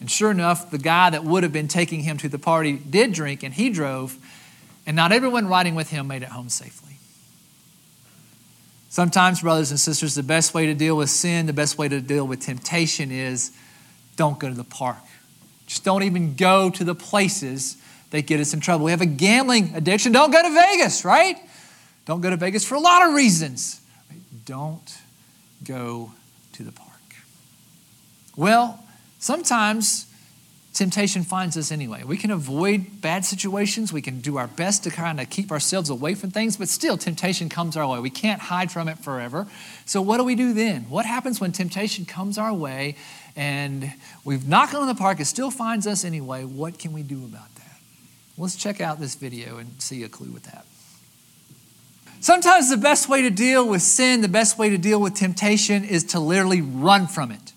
And 0.00 0.10
sure 0.10 0.30
enough, 0.30 0.70
the 0.70 0.78
guy 0.78 1.10
that 1.10 1.22
would 1.22 1.42
have 1.42 1.52
been 1.52 1.68
taking 1.68 2.00
him 2.00 2.16
to 2.16 2.30
the 2.30 2.38
party 2.38 2.72
did 2.72 3.12
drink, 3.12 3.42
and 3.42 3.52
he 3.52 3.68
drove, 3.68 4.16
and 4.86 4.96
not 4.96 5.12
everyone 5.12 5.48
riding 5.48 5.74
with 5.74 5.90
him 5.90 6.06
made 6.06 6.22
it 6.22 6.30
home 6.30 6.48
safely. 6.48 6.96
Sometimes, 8.88 9.42
brothers 9.42 9.70
and 9.70 9.78
sisters, 9.78 10.14
the 10.14 10.22
best 10.22 10.54
way 10.54 10.64
to 10.64 10.72
deal 10.72 10.96
with 10.96 11.10
sin, 11.10 11.44
the 11.44 11.52
best 11.52 11.76
way 11.76 11.90
to 11.90 12.00
deal 12.00 12.26
with 12.26 12.40
temptation 12.40 13.10
is 13.10 13.50
don't 14.16 14.38
go 14.38 14.48
to 14.48 14.54
the 14.54 14.64
park. 14.64 14.98
Just 15.66 15.84
don't 15.84 16.02
even 16.02 16.34
go 16.34 16.70
to 16.70 16.84
the 16.84 16.94
places 16.94 17.76
that 18.10 18.26
get 18.26 18.40
us 18.40 18.52
in 18.52 18.60
trouble. 18.60 18.84
We 18.84 18.90
have 18.90 19.00
a 19.00 19.06
gambling 19.06 19.74
addiction. 19.74 20.12
Don't 20.12 20.30
go 20.30 20.42
to 20.42 20.54
Vegas, 20.54 21.04
right? 21.04 21.36
Don't 22.04 22.20
go 22.20 22.30
to 22.30 22.36
Vegas 22.36 22.64
for 22.64 22.74
a 22.74 22.80
lot 22.80 23.06
of 23.06 23.14
reasons. 23.14 23.80
Don't 24.44 24.98
go 25.64 26.12
to 26.52 26.62
the 26.62 26.72
park. 26.72 26.88
Well, 28.36 28.84
sometimes 29.18 30.11
temptation 30.72 31.22
finds 31.22 31.56
us 31.56 31.70
anyway. 31.70 32.02
We 32.04 32.16
can 32.16 32.30
avoid 32.30 33.00
bad 33.00 33.24
situations. 33.24 33.92
We 33.92 34.02
can 34.02 34.20
do 34.20 34.36
our 34.36 34.46
best 34.46 34.84
to 34.84 34.90
kind 34.90 35.20
of 35.20 35.30
keep 35.30 35.50
ourselves 35.50 35.90
away 35.90 36.14
from 36.14 36.30
things, 36.30 36.56
but 36.56 36.68
still, 36.68 36.96
temptation 36.96 37.48
comes 37.48 37.76
our 37.76 37.86
way. 37.86 37.98
We 37.98 38.10
can't 38.10 38.40
hide 38.40 38.72
from 38.72 38.88
it 38.88 38.98
forever. 38.98 39.46
So, 39.84 40.00
what 40.00 40.16
do 40.18 40.24
we 40.24 40.34
do 40.34 40.52
then? 40.52 40.82
What 40.88 41.06
happens 41.06 41.40
when 41.40 41.52
temptation 41.52 42.04
comes 42.04 42.38
our 42.38 42.54
way 42.54 42.96
and 43.36 43.92
we've 44.24 44.46
knocked 44.46 44.74
on 44.74 44.86
the 44.86 44.94
park, 44.94 45.20
it 45.20 45.26
still 45.26 45.50
finds 45.50 45.86
us 45.86 46.04
anyway. 46.04 46.44
What 46.44 46.78
can 46.78 46.92
we 46.92 47.02
do 47.02 47.24
about 47.24 47.54
that? 47.56 47.78
Let's 48.38 48.56
check 48.56 48.80
out 48.80 48.98
this 49.00 49.14
video 49.14 49.58
and 49.58 49.80
see 49.80 50.02
a 50.02 50.08
clue 50.08 50.30
with 50.30 50.44
that. 50.44 50.66
Sometimes 52.20 52.70
the 52.70 52.76
best 52.76 53.08
way 53.08 53.22
to 53.22 53.30
deal 53.30 53.68
with 53.68 53.82
sin, 53.82 54.20
the 54.20 54.28
best 54.28 54.56
way 54.56 54.70
to 54.70 54.78
deal 54.78 55.00
with 55.00 55.14
temptation 55.14 55.84
is 55.84 56.04
to 56.04 56.20
literally 56.20 56.60
run 56.60 57.08
from 57.08 57.32
it. 57.32 57.52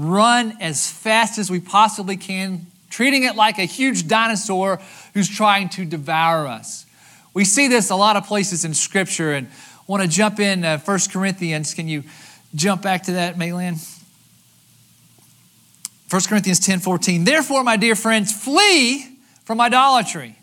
Run 0.00 0.56
as 0.60 0.88
fast 0.88 1.38
as 1.38 1.50
we 1.50 1.58
possibly 1.58 2.16
can, 2.16 2.66
treating 2.88 3.24
it 3.24 3.34
like 3.34 3.58
a 3.58 3.64
huge 3.64 4.06
dinosaur 4.06 4.80
who's 5.12 5.28
trying 5.28 5.70
to 5.70 5.84
devour 5.84 6.46
us. 6.46 6.86
We 7.34 7.44
see 7.44 7.66
this 7.66 7.90
a 7.90 7.96
lot 7.96 8.14
of 8.14 8.24
places 8.24 8.64
in 8.64 8.74
Scripture, 8.74 9.32
and 9.32 9.48
want 9.88 10.04
to 10.04 10.08
jump 10.08 10.38
in 10.38 10.64
uh, 10.64 10.78
1 10.78 10.98
Corinthians. 11.10 11.74
Can 11.74 11.88
you 11.88 12.04
jump 12.54 12.80
back 12.80 13.02
to 13.04 13.12
that, 13.14 13.34
Maylan? 13.34 13.84
1 16.10 16.22
Corinthians 16.28 16.60
10 16.60 16.78
14. 16.78 17.24
Therefore, 17.24 17.64
my 17.64 17.76
dear 17.76 17.96
friends, 17.96 18.30
flee 18.32 19.04
from 19.44 19.60
idolatry. 19.60 20.38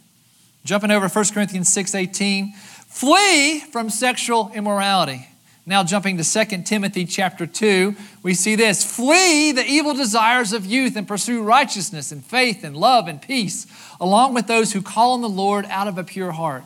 Jumping 0.66 0.92
over 0.92 1.08
1 1.08 1.26
Corinthians 1.34 1.72
6 1.72 1.96
18. 1.96 2.52
Flee 2.54 3.62
from 3.72 3.90
sexual 3.90 4.52
immorality. 4.54 5.30
Now 5.68 5.84
jumping 5.84 6.18
to 6.18 6.24
2 6.24 6.62
Timothy 6.62 7.06
chapter 7.06 7.48
2, 7.48 7.96
we 8.22 8.36
see 8.36 8.56
this. 8.56 8.84
Flee 8.84 9.52
the 9.52 9.66
evil 9.66 9.96
desires 9.96 10.54
of 10.54 10.64
youth 10.64 10.96
and 10.96 11.08
pursue 11.08 11.42
righteousness 11.42 12.12
and 12.12 12.24
faith 12.24 12.64
and 12.64 12.78
love 12.78 13.08
and 13.08 13.20
peace, 13.20 13.66
along 14.00 14.36
with 14.36 14.46
those 14.46 14.74
who 14.74 14.84
call 14.84 15.14
on 15.14 15.22
the 15.22 15.30
Lord 15.30 15.66
out 15.66 15.88
of 15.88 15.98
a 15.98 16.04
pure 16.04 16.34
heart. 16.34 16.64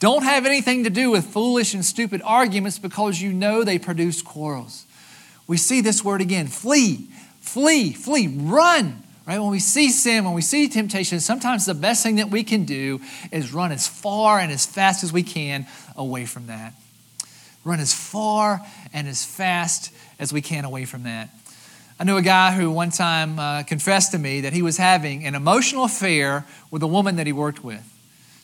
Don't 0.00 0.24
have 0.24 0.46
anything 0.46 0.82
to 0.82 0.90
do 0.90 1.10
with 1.10 1.26
foolish 1.26 1.74
and 1.74 1.84
stupid 1.84 2.22
arguments 2.24 2.78
because 2.78 3.22
you 3.22 3.32
know 3.32 3.62
they 3.62 3.78
produce 3.78 4.20
quarrels. 4.20 4.84
We 5.46 5.56
see 5.56 5.80
this 5.80 6.02
word 6.02 6.20
again 6.20 6.48
flee. 6.48 7.08
Flee, 7.40 7.92
flee, 7.92 8.26
run. 8.26 9.02
Right? 9.26 9.38
When 9.38 9.50
we 9.50 9.60
see 9.60 9.90
sin, 9.90 10.24
when 10.24 10.34
we 10.34 10.42
see 10.42 10.68
temptation, 10.68 11.20
sometimes 11.20 11.66
the 11.66 11.74
best 11.74 12.02
thing 12.02 12.16
that 12.16 12.30
we 12.30 12.42
can 12.42 12.64
do 12.64 13.00
is 13.30 13.52
run 13.52 13.70
as 13.70 13.86
far 13.86 14.40
and 14.40 14.50
as 14.50 14.66
fast 14.66 15.04
as 15.04 15.12
we 15.12 15.22
can 15.22 15.66
away 15.96 16.24
from 16.24 16.48
that. 16.48 16.72
Run 17.70 17.78
as 17.78 17.94
far 17.94 18.60
and 18.92 19.06
as 19.06 19.24
fast 19.24 19.92
as 20.18 20.32
we 20.32 20.40
can 20.42 20.64
away 20.64 20.86
from 20.86 21.04
that. 21.04 21.30
I 22.00 22.04
knew 22.04 22.16
a 22.16 22.22
guy 22.22 22.50
who 22.50 22.68
one 22.68 22.90
time 22.90 23.38
uh, 23.38 23.62
confessed 23.62 24.10
to 24.10 24.18
me 24.18 24.40
that 24.40 24.52
he 24.52 24.60
was 24.60 24.76
having 24.76 25.24
an 25.24 25.36
emotional 25.36 25.84
affair 25.84 26.44
with 26.72 26.82
a 26.82 26.88
woman 26.88 27.14
that 27.14 27.28
he 27.28 27.32
worked 27.32 27.62
with. 27.62 27.80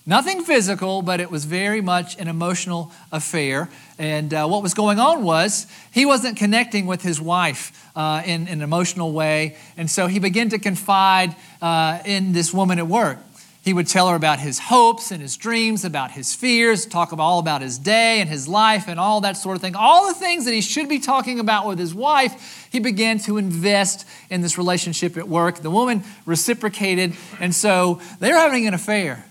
Nothing 0.06 0.44
physical, 0.44 1.02
but 1.02 1.18
it 1.18 1.28
was 1.28 1.44
very 1.44 1.80
much 1.80 2.16
an 2.20 2.28
emotional 2.28 2.92
affair. 3.10 3.68
And 3.98 4.32
uh, 4.32 4.46
what 4.46 4.62
was 4.62 4.74
going 4.74 5.00
on 5.00 5.24
was 5.24 5.66
he 5.90 6.06
wasn't 6.06 6.36
connecting 6.36 6.86
with 6.86 7.02
his 7.02 7.20
wife 7.20 7.72
uh, 7.96 8.22
in, 8.24 8.42
in, 8.42 8.58
an 8.58 8.62
emotional 8.62 9.10
way. 9.10 9.56
And 9.76 9.90
so 9.90 10.06
he 10.06 10.20
began 10.20 10.50
to 10.50 10.60
confide 10.60 11.34
uh, 11.60 11.98
in 12.04 12.32
this 12.32 12.54
woman 12.54 12.78
at 12.78 12.86
work. 12.86 13.18
He 13.66 13.72
would 13.72 13.88
tell 13.88 14.08
her 14.10 14.14
about 14.14 14.38
his 14.38 14.60
hopes 14.60 15.10
and 15.10 15.20
his 15.20 15.36
dreams, 15.36 15.84
about 15.84 16.12
his 16.12 16.32
fears, 16.32 16.86
talk 16.86 17.10
about 17.10 17.24
all 17.24 17.40
about 17.40 17.62
his 17.62 17.78
day 17.78 18.20
and 18.20 18.30
his 18.30 18.46
life 18.46 18.84
and 18.86 19.00
all 19.00 19.22
that 19.22 19.36
sort 19.36 19.56
of 19.56 19.60
thing. 19.60 19.74
All 19.74 20.06
the 20.06 20.14
things 20.14 20.44
that 20.44 20.54
he 20.54 20.60
should 20.60 20.88
be 20.88 21.00
talking 21.00 21.40
about 21.40 21.66
with 21.66 21.76
his 21.76 21.92
wife, 21.92 22.68
he 22.70 22.78
began 22.78 23.18
to 23.18 23.38
invest 23.38 24.06
in 24.30 24.40
this 24.40 24.56
relationship 24.56 25.16
at 25.16 25.28
work. 25.28 25.62
The 25.62 25.70
woman 25.72 26.04
reciprocated, 26.26 27.14
and 27.40 27.52
so 27.52 28.00
they're 28.20 28.38
having 28.38 28.68
an 28.68 28.74
affair. 28.74 29.26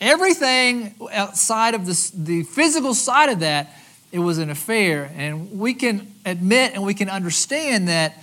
Everything 0.00 0.96
outside 1.12 1.74
of 1.74 1.86
the, 1.86 2.10
the 2.16 2.42
physical 2.42 2.94
side 2.94 3.28
of 3.28 3.38
that, 3.40 3.70
it 4.10 4.18
was 4.18 4.38
an 4.38 4.50
affair. 4.50 5.08
And 5.14 5.60
we 5.60 5.74
can 5.74 6.12
admit 6.26 6.72
and 6.74 6.82
we 6.82 6.94
can 6.94 7.08
understand 7.08 7.86
that 7.86 8.20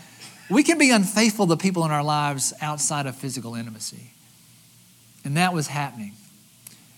we 0.50 0.64
can 0.64 0.78
be 0.78 0.92
unfaithful 0.92 1.48
to 1.48 1.56
people 1.56 1.86
in 1.86 1.92
our 1.92 2.04
lives 2.04 2.54
outside 2.60 3.06
of 3.06 3.16
physical 3.16 3.56
intimacy. 3.56 4.12
And 5.30 5.38
that 5.38 5.54
was 5.54 5.68
happening. 5.68 6.14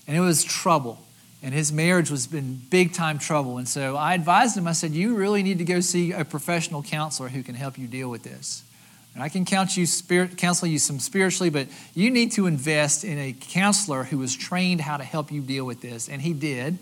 And 0.08 0.16
it 0.16 0.20
was 0.20 0.42
trouble. 0.42 0.98
And 1.42 1.52
his 1.52 1.70
marriage 1.70 2.10
was 2.10 2.32
in 2.32 2.62
big 2.70 2.94
time 2.94 3.18
trouble. 3.18 3.58
And 3.58 3.68
so 3.68 3.94
I 3.94 4.14
advised 4.14 4.56
him, 4.56 4.66
I 4.66 4.72
said, 4.72 4.92
You 4.92 5.16
really 5.16 5.42
need 5.42 5.58
to 5.58 5.66
go 5.66 5.80
see 5.80 6.12
a 6.12 6.24
professional 6.24 6.82
counselor 6.82 7.28
who 7.28 7.42
can 7.42 7.54
help 7.54 7.76
you 7.76 7.86
deal 7.86 8.08
with 8.08 8.22
this. 8.22 8.64
And 9.12 9.22
I 9.22 9.28
can 9.28 9.44
count 9.44 9.76
you 9.76 9.84
spirit, 9.84 10.38
counsel 10.38 10.66
you 10.66 10.78
some 10.78 10.98
spiritually, 10.98 11.50
but 11.50 11.66
you 11.94 12.10
need 12.10 12.32
to 12.32 12.46
invest 12.46 13.04
in 13.04 13.18
a 13.18 13.34
counselor 13.38 14.04
who 14.04 14.16
was 14.16 14.34
trained 14.34 14.80
how 14.80 14.96
to 14.96 15.04
help 15.04 15.30
you 15.30 15.42
deal 15.42 15.66
with 15.66 15.82
this. 15.82 16.08
And 16.08 16.22
he 16.22 16.32
did. 16.32 16.78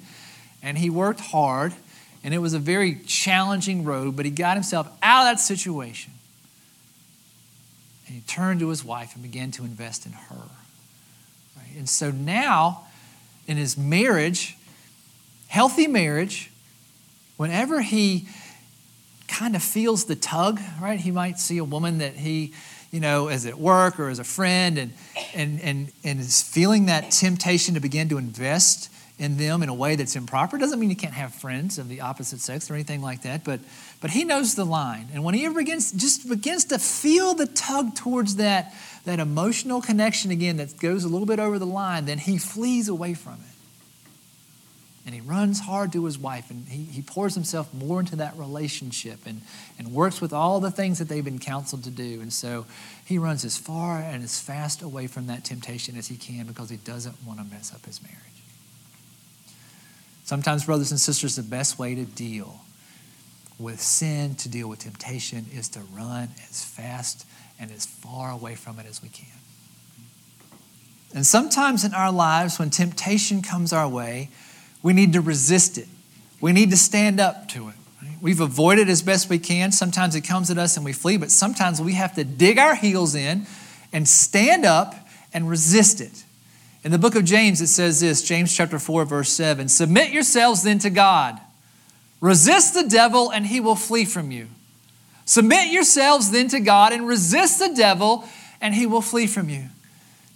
And 0.62 0.78
he 0.78 0.88
worked 0.88 1.18
hard. 1.18 1.72
And 2.22 2.32
it 2.32 2.38
was 2.38 2.54
a 2.54 2.60
very 2.60 2.94
challenging 3.08 3.82
road, 3.82 4.14
but 4.14 4.24
he 4.24 4.30
got 4.30 4.54
himself 4.54 4.88
out 5.02 5.22
of 5.22 5.32
that 5.32 5.40
situation. 5.40 6.12
And 8.06 8.14
he 8.14 8.20
turned 8.20 8.60
to 8.60 8.68
his 8.68 8.84
wife 8.84 9.14
and 9.14 9.22
began 9.24 9.50
to 9.50 9.64
invest 9.64 10.06
in 10.06 10.12
her. 10.12 10.44
And 11.76 11.88
so 11.88 12.10
now, 12.10 12.86
in 13.46 13.56
his 13.56 13.76
marriage, 13.76 14.56
healthy 15.48 15.86
marriage, 15.86 16.50
whenever 17.36 17.80
he 17.80 18.28
kind 19.28 19.56
of 19.56 19.62
feels 19.62 20.04
the 20.04 20.16
tug, 20.16 20.60
right? 20.80 21.00
He 21.00 21.10
might 21.10 21.38
see 21.38 21.58
a 21.58 21.64
woman 21.64 21.98
that 21.98 22.14
he, 22.14 22.52
you 22.90 23.00
know, 23.00 23.28
is 23.28 23.46
at 23.46 23.58
work 23.58 23.98
or 23.98 24.08
as 24.08 24.18
a 24.18 24.24
friend 24.24 24.76
and, 24.76 24.92
and, 25.34 25.60
and, 25.62 25.92
and 26.04 26.20
is 26.20 26.42
feeling 26.42 26.86
that 26.86 27.10
temptation 27.10 27.74
to 27.74 27.80
begin 27.80 28.08
to 28.10 28.18
invest 28.18 28.90
in 29.18 29.36
them 29.36 29.62
in 29.62 29.68
a 29.68 29.74
way 29.74 29.96
that's 29.96 30.16
improper. 30.16 30.56
Doesn't 30.56 30.80
mean 30.80 30.90
you 30.90 30.96
can't 30.96 31.14
have 31.14 31.34
friends 31.34 31.78
of 31.78 31.88
the 31.88 32.00
opposite 32.00 32.40
sex 32.40 32.70
or 32.70 32.74
anything 32.74 33.02
like 33.02 33.22
that, 33.22 33.44
but, 33.44 33.60
but 34.00 34.10
he 34.10 34.24
knows 34.24 34.54
the 34.54 34.64
line. 34.64 35.08
And 35.12 35.22
when 35.22 35.34
he 35.34 35.44
ever 35.44 35.60
begins, 35.60 35.92
just 35.92 36.28
begins 36.28 36.64
to 36.66 36.78
feel 36.78 37.34
the 37.34 37.46
tug 37.46 37.94
towards 37.94 38.36
that, 38.36 38.74
that 39.04 39.18
emotional 39.18 39.80
connection 39.80 40.30
again 40.30 40.56
that 40.58 40.78
goes 40.78 41.04
a 41.04 41.08
little 41.08 41.26
bit 41.26 41.38
over 41.38 41.58
the 41.58 41.66
line, 41.66 42.04
then 42.04 42.18
he 42.18 42.38
flees 42.38 42.88
away 42.88 43.14
from 43.14 43.34
it 43.34 43.50
and 45.06 45.14
he 45.14 45.20
runs 45.22 45.60
hard 45.60 45.92
to 45.92 46.04
his 46.04 46.18
wife 46.18 46.50
and 46.50 46.68
he, 46.68 46.84
he 46.84 47.02
pours 47.02 47.34
himself 47.34 47.72
more 47.72 48.00
into 48.00 48.16
that 48.16 48.36
relationship 48.36 49.18
and, 49.26 49.40
and 49.78 49.92
works 49.92 50.20
with 50.20 50.32
all 50.32 50.60
the 50.60 50.70
things 50.70 50.98
that 50.98 51.08
they've 51.08 51.24
been 51.24 51.38
counseled 51.38 51.84
to 51.84 51.90
do. 51.90 52.20
And 52.20 52.32
so 52.32 52.66
he 53.04 53.18
runs 53.18 53.44
as 53.44 53.56
far 53.56 53.98
and 53.98 54.22
as 54.22 54.38
fast 54.38 54.82
away 54.82 55.06
from 55.06 55.26
that 55.26 55.44
temptation 55.44 55.96
as 55.96 56.06
he 56.06 56.16
can 56.16 56.46
because 56.46 56.70
he 56.70 56.76
doesn't 56.76 57.16
want 57.26 57.40
to 57.40 57.44
mess 57.46 57.74
up 57.74 57.84
his 57.86 58.00
marriage. 58.02 58.18
Sometimes, 60.24 60.66
brothers 60.66 60.92
and 60.92 61.00
sisters, 61.00 61.34
the 61.34 61.42
best 61.42 61.76
way 61.76 61.96
to 61.96 62.04
deal 62.04 62.60
with 63.58 63.80
sin, 63.80 64.36
to 64.36 64.48
deal 64.48 64.68
with 64.68 64.78
temptation, 64.78 65.46
is 65.52 65.68
to 65.70 65.80
run 65.92 66.28
as 66.48 66.62
fast 66.62 67.26
and 67.60 67.70
as 67.70 67.86
far 67.86 68.30
away 68.30 68.54
from 68.54 68.78
it 68.78 68.86
as 68.86 69.02
we 69.02 69.10
can. 69.10 69.26
And 71.14 71.26
sometimes 71.26 71.84
in 71.84 71.92
our 71.92 72.10
lives, 72.10 72.58
when 72.58 72.70
temptation 72.70 73.42
comes 73.42 73.72
our 73.72 73.88
way, 73.88 74.30
we 74.82 74.92
need 74.92 75.12
to 75.12 75.20
resist 75.20 75.76
it. 75.76 75.88
We 76.40 76.52
need 76.52 76.70
to 76.70 76.76
stand 76.76 77.20
up 77.20 77.48
to 77.48 77.68
it. 77.68 77.74
We've 78.20 78.40
avoided 78.40 78.88
as 78.88 79.02
best 79.02 79.28
we 79.28 79.38
can. 79.38 79.72
Sometimes 79.72 80.14
it 80.14 80.22
comes 80.22 80.50
at 80.50 80.58
us 80.58 80.76
and 80.76 80.84
we 80.84 80.92
flee, 80.92 81.16
but 81.16 81.30
sometimes 81.30 81.80
we 81.80 81.94
have 81.94 82.14
to 82.14 82.24
dig 82.24 82.58
our 82.58 82.74
heels 82.74 83.14
in 83.14 83.46
and 83.92 84.08
stand 84.08 84.64
up 84.64 84.94
and 85.32 85.48
resist 85.48 86.00
it. 86.00 86.24
In 86.82 86.92
the 86.92 86.98
book 86.98 87.14
of 87.14 87.24
James, 87.24 87.60
it 87.60 87.66
says 87.66 88.00
this 88.00 88.22
James 88.22 88.54
chapter 88.54 88.78
4, 88.78 89.04
verse 89.04 89.30
7 89.30 89.68
Submit 89.68 90.12
yourselves 90.12 90.62
then 90.62 90.78
to 90.80 90.90
God. 90.90 91.40
Resist 92.20 92.74
the 92.74 92.86
devil, 92.86 93.30
and 93.30 93.46
he 93.46 93.60
will 93.60 93.76
flee 93.76 94.04
from 94.04 94.30
you. 94.30 94.48
Submit 95.30 95.70
yourselves 95.70 96.32
then 96.32 96.48
to 96.48 96.58
God 96.58 96.92
and 96.92 97.06
resist 97.06 97.60
the 97.60 97.72
devil, 97.72 98.24
and 98.60 98.74
he 98.74 98.84
will 98.84 99.00
flee 99.00 99.28
from 99.28 99.48
you. 99.48 99.62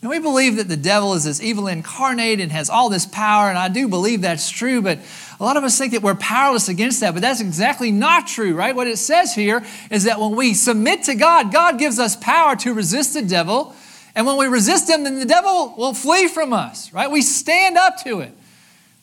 And 0.00 0.08
we 0.08 0.20
believe 0.20 0.54
that 0.54 0.68
the 0.68 0.76
devil 0.76 1.14
is 1.14 1.24
this 1.24 1.42
evil 1.42 1.66
incarnate 1.66 2.38
and 2.38 2.52
has 2.52 2.70
all 2.70 2.88
this 2.88 3.04
power, 3.04 3.48
and 3.48 3.58
I 3.58 3.68
do 3.68 3.88
believe 3.88 4.20
that's 4.20 4.48
true, 4.48 4.80
but 4.80 5.00
a 5.40 5.42
lot 5.42 5.56
of 5.56 5.64
us 5.64 5.76
think 5.76 5.94
that 5.94 6.02
we're 6.02 6.14
powerless 6.14 6.68
against 6.68 7.00
that, 7.00 7.12
but 7.12 7.22
that's 7.22 7.40
exactly 7.40 7.90
not 7.90 8.28
true, 8.28 8.54
right? 8.54 8.72
What 8.72 8.86
it 8.86 8.98
says 8.98 9.34
here 9.34 9.64
is 9.90 10.04
that 10.04 10.20
when 10.20 10.36
we 10.36 10.54
submit 10.54 11.02
to 11.04 11.16
God, 11.16 11.52
God 11.52 11.76
gives 11.76 11.98
us 11.98 12.14
power 12.14 12.54
to 12.54 12.72
resist 12.72 13.14
the 13.14 13.22
devil, 13.22 13.74
and 14.14 14.28
when 14.28 14.36
we 14.36 14.46
resist 14.46 14.88
him, 14.88 15.02
then 15.02 15.18
the 15.18 15.26
devil 15.26 15.74
will 15.76 15.92
flee 15.92 16.28
from 16.28 16.52
us, 16.52 16.92
right? 16.92 17.10
We 17.10 17.20
stand 17.20 17.76
up 17.76 17.96
to 18.04 18.20
it. 18.20 18.32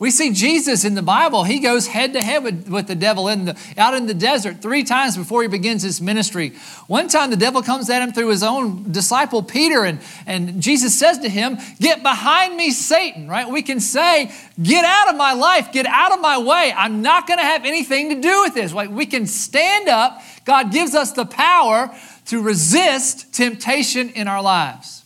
We 0.01 0.09
see 0.09 0.33
Jesus 0.33 0.83
in 0.83 0.95
the 0.95 1.03
Bible, 1.03 1.43
he 1.43 1.59
goes 1.59 1.85
head 1.85 2.13
to 2.13 2.23
head 2.23 2.43
with, 2.43 2.67
with 2.67 2.87
the 2.87 2.95
devil 2.95 3.27
in 3.27 3.45
the, 3.45 3.57
out 3.77 3.93
in 3.93 4.07
the 4.07 4.15
desert 4.15 4.59
three 4.59 4.83
times 4.83 5.15
before 5.15 5.43
he 5.43 5.47
begins 5.47 5.83
his 5.83 6.01
ministry. 6.01 6.53
One 6.87 7.07
time 7.07 7.29
the 7.29 7.37
devil 7.37 7.61
comes 7.61 7.87
at 7.87 8.01
him 8.01 8.11
through 8.11 8.29
his 8.29 8.41
own 8.41 8.91
disciple 8.91 9.43
Peter, 9.43 9.85
and, 9.85 9.99
and 10.25 10.59
Jesus 10.59 10.97
says 10.97 11.19
to 11.19 11.29
him, 11.29 11.59
Get 11.79 12.01
behind 12.01 12.57
me, 12.57 12.71
Satan, 12.71 13.27
right? 13.27 13.47
We 13.47 13.61
can 13.61 13.79
say, 13.79 14.31
Get 14.59 14.85
out 14.85 15.09
of 15.09 15.17
my 15.17 15.33
life, 15.33 15.71
get 15.71 15.85
out 15.85 16.11
of 16.11 16.19
my 16.19 16.39
way. 16.39 16.73
I'm 16.75 17.03
not 17.03 17.27
going 17.27 17.37
to 17.37 17.45
have 17.45 17.63
anything 17.63 18.09
to 18.09 18.19
do 18.19 18.41
with 18.41 18.55
this. 18.55 18.73
Like 18.73 18.89
we 18.89 19.05
can 19.05 19.27
stand 19.27 19.87
up. 19.87 20.19
God 20.45 20.71
gives 20.71 20.95
us 20.95 21.11
the 21.11 21.27
power 21.27 21.95
to 22.25 22.41
resist 22.41 23.35
temptation 23.35 24.09
in 24.09 24.27
our 24.27 24.41
lives 24.41 25.01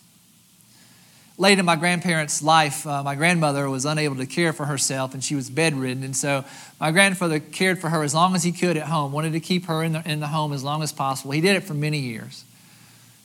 late 1.38 1.60
in 1.60 1.66
my 1.66 1.76
grandparents' 1.76 2.42
life, 2.42 2.88
uh, 2.88 3.04
my 3.04 3.16
grandmother 3.16 3.70
was 3.70 3.86
unable 3.86 4.16
to 4.16 4.26
care 4.26 4.54
for 4.54 4.66
herself 4.66 5.14
and 5.14 5.24
she 5.24 5.36
was 5.36 5.50
bedridden. 5.50 6.04
And 6.04 6.16
so 6.16 6.46
my 6.80 6.92
grandfather 6.92 7.40
cared 7.40 7.80
for 7.80 7.90
her 7.90 8.04
as 8.04 8.16
long 8.16 8.36
as 8.36 8.44
he 8.44 8.52
could 8.52 8.78
at 8.78 8.88
home, 8.88 9.12
wanted 9.12 9.34
to 9.34 9.40
keep 9.40 9.66
her 9.66 9.84
in 9.84 9.94
the, 9.94 10.10
in 10.10 10.20
the 10.20 10.28
home 10.28 10.54
as 10.54 10.64
long 10.64 10.82
as 10.82 10.92
possible. 10.94 11.32
He 11.32 11.42
did 11.42 11.56
it 11.56 11.64
for 11.64 11.74
many 11.74 12.00
years. 12.00 12.46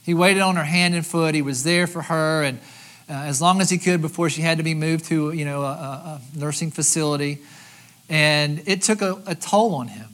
He 0.05 0.15
waited 0.15 0.41
on 0.41 0.57
her 0.57 0.65
hand 0.65 0.95
and 0.95 1.07
foot, 1.07 1.35
he 1.35 1.43
was 1.43 1.63
there 1.63 1.87
for 1.87 2.03
her, 2.03 2.43
and 2.43 2.59
uh, 3.09 3.13
as 3.13 3.41
long 3.41 3.61
as 3.61 3.71
he 3.71 3.79
could 3.79 4.01
before 4.01 4.31
she 4.31 4.41
had 4.41 4.59
to 4.59 4.65
be 4.65 4.75
moved 4.75 5.05
to 5.07 5.33
you 5.33 5.45
know, 5.45 5.63
a, 5.63 5.67
a 5.67 6.21
nursing 6.35 6.71
facility. 6.71 7.39
And 8.09 8.63
it 8.67 8.83
took 8.83 9.03
a, 9.03 9.23
a 9.27 9.35
toll 9.37 9.75
on 9.75 9.89
him. 9.89 10.09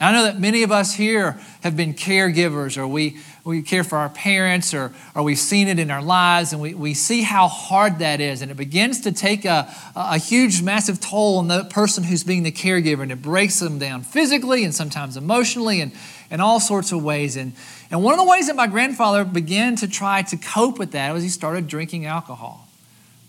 I 0.00 0.12
know 0.12 0.24
that 0.24 0.38
many 0.38 0.62
of 0.64 0.72
us 0.72 0.94
here 0.94 1.40
have 1.62 1.76
been 1.76 1.94
caregivers 1.94 2.76
or 2.76 2.86
we, 2.86 3.18
we 3.44 3.60
care 3.60 3.84
for 3.84 3.98
our 3.98 4.08
parents 4.08 4.72
or, 4.72 4.90
or 5.14 5.22
we've 5.22 5.38
seen 5.38 5.68
it 5.68 5.78
in 5.78 5.90
our 5.90 6.02
lives 6.02 6.54
and 6.54 6.62
we, 6.62 6.72
we 6.72 6.94
see 6.94 7.20
how 7.20 7.46
hard 7.46 7.98
that 7.98 8.18
is. 8.18 8.40
And 8.40 8.50
it 8.50 8.56
begins 8.56 9.02
to 9.02 9.12
take 9.12 9.44
a, 9.44 9.70
a 9.94 10.16
huge, 10.16 10.62
massive 10.62 10.98
toll 10.98 11.38
on 11.38 11.48
the 11.48 11.64
person 11.64 12.04
who's 12.04 12.24
being 12.24 12.42
the 12.42 12.52
caregiver 12.52 13.02
and 13.02 13.12
it 13.12 13.20
breaks 13.20 13.60
them 13.60 13.78
down 13.78 14.02
physically 14.02 14.64
and 14.64 14.74
sometimes 14.74 15.18
emotionally 15.18 15.82
and, 15.82 15.92
and 16.30 16.40
all 16.40 16.58
sorts 16.58 16.90
of 16.90 17.04
ways. 17.04 17.36
And, 17.36 17.52
and 17.90 18.02
one 18.02 18.14
of 18.14 18.18
the 18.18 18.24
ways 18.24 18.46
that 18.46 18.56
my 18.56 18.66
grandfather 18.66 19.24
began 19.24 19.76
to 19.76 19.88
try 19.88 20.22
to 20.22 20.38
cope 20.38 20.78
with 20.78 20.92
that 20.92 21.12
was 21.12 21.22
he 21.22 21.28
started 21.28 21.66
drinking 21.66 22.06
alcohol. 22.06 22.66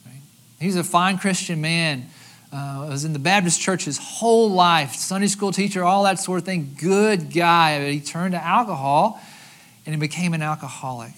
Right? 0.05 0.15
He's 0.62 0.77
a 0.77 0.84
fine 0.84 1.17
Christian 1.17 1.60
man. 1.60 2.07
Uh, 2.53 2.88
was 2.89 3.03
in 3.03 3.12
the 3.12 3.19
Baptist 3.19 3.60
church 3.60 3.84
his 3.84 3.98
whole 3.98 4.50
life, 4.50 4.93
Sunday 4.93 5.27
school 5.27 5.51
teacher, 5.51 5.84
all 5.84 6.03
that 6.03 6.19
sort 6.19 6.39
of 6.39 6.45
thing. 6.45 6.74
Good 6.79 7.34
guy. 7.34 7.79
But 7.79 7.91
he 7.91 8.00
turned 8.00 8.31
to 8.31 8.41
alcohol 8.41 9.19
and 9.86 9.94
he 9.94 10.00
became 10.00 10.34
an 10.34 10.42
alcoholic. 10.42 11.13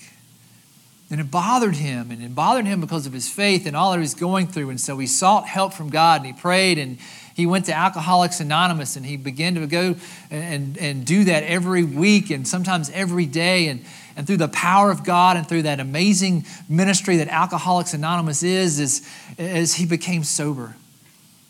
And 1.10 1.22
it 1.22 1.32
bothered 1.32 1.76
him, 1.76 2.12
and 2.12 2.22
it 2.22 2.36
bothered 2.36 2.66
him 2.66 2.82
because 2.82 3.06
of 3.08 3.14
his 3.14 3.30
faith 3.30 3.66
and 3.66 3.78
all 3.78 3.92
that 3.92 3.98
he 3.98 4.02
was 4.02 4.14
going 4.14 4.48
through. 4.48 4.70
And 4.70 4.80
so 4.80 4.98
he 4.98 5.08
sought 5.08 5.48
help 5.48 5.74
from 5.74 5.90
God 5.90 6.22
and 6.22 6.28
he 6.28 6.34
prayed 6.34 6.78
and 6.78 6.98
he 7.34 7.46
went 7.46 7.66
to 7.68 7.74
Alcoholics 7.74 8.40
Anonymous 8.40 8.96
and 8.98 9.06
he 9.06 9.16
began 9.16 9.56
to 9.56 9.68
go 9.68 9.96
and, 10.32 10.78
and 10.80 11.06
do 11.06 11.24
that 11.26 11.44
every 11.44 11.84
week 11.84 12.30
and 12.30 12.48
sometimes 12.48 12.90
every 12.90 13.26
day. 13.26 13.68
And, 13.68 13.86
and 14.18 14.26
through 14.26 14.38
the 14.38 14.48
power 14.50 14.90
of 14.90 15.06
God 15.06 15.38
and 15.38 15.48
through 15.48 15.62
that 15.62 15.80
amazing 15.80 16.46
ministry 16.68 17.18
that 17.18 17.28
Alcoholics 17.28 17.94
Anonymous 17.94 18.42
is, 18.42 18.80
is, 18.80 19.08
as 19.38 19.76
he 19.76 19.86
became 19.86 20.24
sober. 20.24 20.76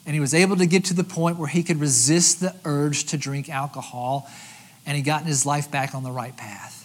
And 0.05 0.13
he 0.13 0.19
was 0.19 0.33
able 0.33 0.57
to 0.57 0.65
get 0.67 0.85
to 0.85 0.93
the 0.93 1.05
point 1.05 1.37
where 1.37 1.47
he 1.47 1.63
could 1.63 1.79
resist 1.79 2.41
the 2.41 2.53
urge 2.65 3.05
to 3.05 3.17
drink 3.17 3.49
alcohol 3.49 4.29
and 4.85 4.95
he 4.95 5.01
got 5.01 5.23
his 5.23 5.45
life 5.45 5.71
back 5.71 5.95
on 5.95 6.03
the 6.03 6.11
right 6.11 6.35
path. 6.35 6.76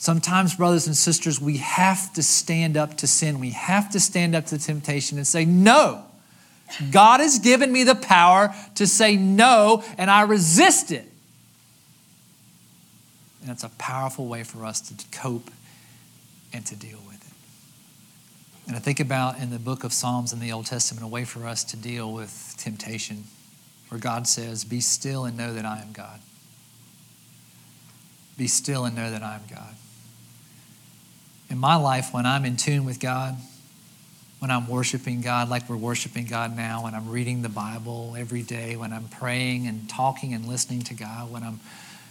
Sometimes, 0.00 0.54
brothers 0.54 0.86
and 0.86 0.96
sisters, 0.96 1.40
we 1.40 1.56
have 1.56 2.12
to 2.12 2.22
stand 2.22 2.76
up 2.76 2.96
to 2.98 3.08
sin. 3.08 3.40
We 3.40 3.50
have 3.50 3.90
to 3.90 3.98
stand 4.00 4.36
up 4.36 4.46
to 4.46 4.58
temptation 4.58 5.18
and 5.18 5.26
say, 5.26 5.44
No, 5.44 6.04
God 6.92 7.18
has 7.18 7.40
given 7.40 7.72
me 7.72 7.82
the 7.82 7.96
power 7.96 8.54
to 8.76 8.86
say 8.86 9.16
no, 9.16 9.82
and 9.98 10.08
I 10.08 10.22
resist 10.22 10.92
it. 10.92 11.04
And 13.42 13.50
it's 13.50 13.64
a 13.64 13.70
powerful 13.70 14.28
way 14.28 14.44
for 14.44 14.64
us 14.64 14.80
to 14.82 14.94
cope 15.10 15.50
and 16.52 16.64
to 16.66 16.76
deal 16.76 17.00
with 17.04 17.16
it. 17.16 18.68
And 18.68 18.76
I 18.76 18.78
think 18.78 19.00
about 19.00 19.40
in 19.40 19.50
the 19.50 19.58
book 19.58 19.82
of 19.82 19.92
Psalms 19.92 20.32
in 20.32 20.38
the 20.38 20.52
Old 20.52 20.66
Testament, 20.66 21.04
a 21.04 21.08
way 21.08 21.24
for 21.24 21.44
us 21.44 21.64
to 21.64 21.76
deal 21.76 22.12
with 22.12 22.54
temptation, 22.56 23.24
where 23.88 23.98
God 23.98 24.28
says, 24.28 24.62
Be 24.64 24.80
still 24.80 25.24
and 25.24 25.36
know 25.36 25.52
that 25.54 25.64
I 25.64 25.80
am 25.80 25.90
God. 25.90 26.20
Be 28.36 28.46
still 28.46 28.84
and 28.84 28.94
know 28.94 29.10
that 29.10 29.24
I 29.24 29.34
am 29.34 29.42
God 29.50 29.74
in 31.50 31.58
my 31.58 31.76
life, 31.76 32.12
when 32.12 32.26
I'm 32.26 32.44
in 32.44 32.56
tune 32.56 32.84
with 32.84 33.00
God, 33.00 33.36
when 34.38 34.50
I'm 34.50 34.68
worshiping 34.68 35.20
God 35.20 35.48
like 35.48 35.68
we're 35.68 35.76
worshiping 35.76 36.26
God 36.26 36.56
now, 36.56 36.84
when 36.84 36.94
I'm 36.94 37.10
reading 37.10 37.42
the 37.42 37.48
Bible 37.48 38.14
every 38.16 38.42
day, 38.42 38.76
when 38.76 38.92
I'm 38.92 39.08
praying 39.08 39.66
and 39.66 39.88
talking 39.88 40.34
and 40.34 40.46
listening 40.46 40.82
to 40.82 40.94
God, 40.94 41.32
when 41.32 41.42
I'm 41.42 41.58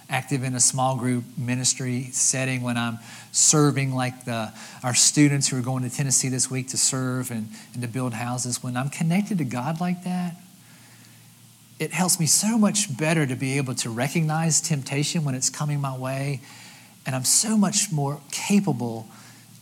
active 0.09 0.43
in 0.43 0.55
a 0.55 0.59
small 0.59 0.97
group 0.97 1.23
ministry 1.37 2.09
setting, 2.11 2.63
when 2.63 2.77
I'm 2.77 2.99
serving 3.31 3.93
like 3.93 4.25
the, 4.25 4.51
our 4.83 4.93
students 4.93 5.49
who 5.49 5.57
are 5.57 5.61
going 5.61 5.83
to 5.83 5.95
Tennessee 5.95 6.29
this 6.29 6.49
week 6.49 6.69
to 6.69 6.77
serve 6.77 7.31
and, 7.31 7.49
and 7.73 7.81
to 7.81 7.87
build 7.87 8.13
houses, 8.13 8.63
when 8.63 8.75
I'm 8.75 8.89
connected 8.89 9.37
to 9.37 9.45
God 9.45 9.79
like 9.79 10.03
that, 10.03 10.35
it 11.79 11.91
helps 11.91 12.19
me 12.19 12.25
so 12.25 12.57
much 12.57 12.97
better 12.97 13.25
to 13.25 13.35
be 13.35 13.57
able 13.57 13.75
to 13.75 13.89
recognize 13.89 14.59
temptation 14.61 15.23
when 15.23 15.35
it's 15.35 15.49
coming 15.49 15.79
my 15.79 15.95
way. 15.95 16.41
And 17.05 17.15
I'm 17.15 17.23
so 17.23 17.55
much 17.55 17.91
more 17.91 18.19
capable 18.31 19.07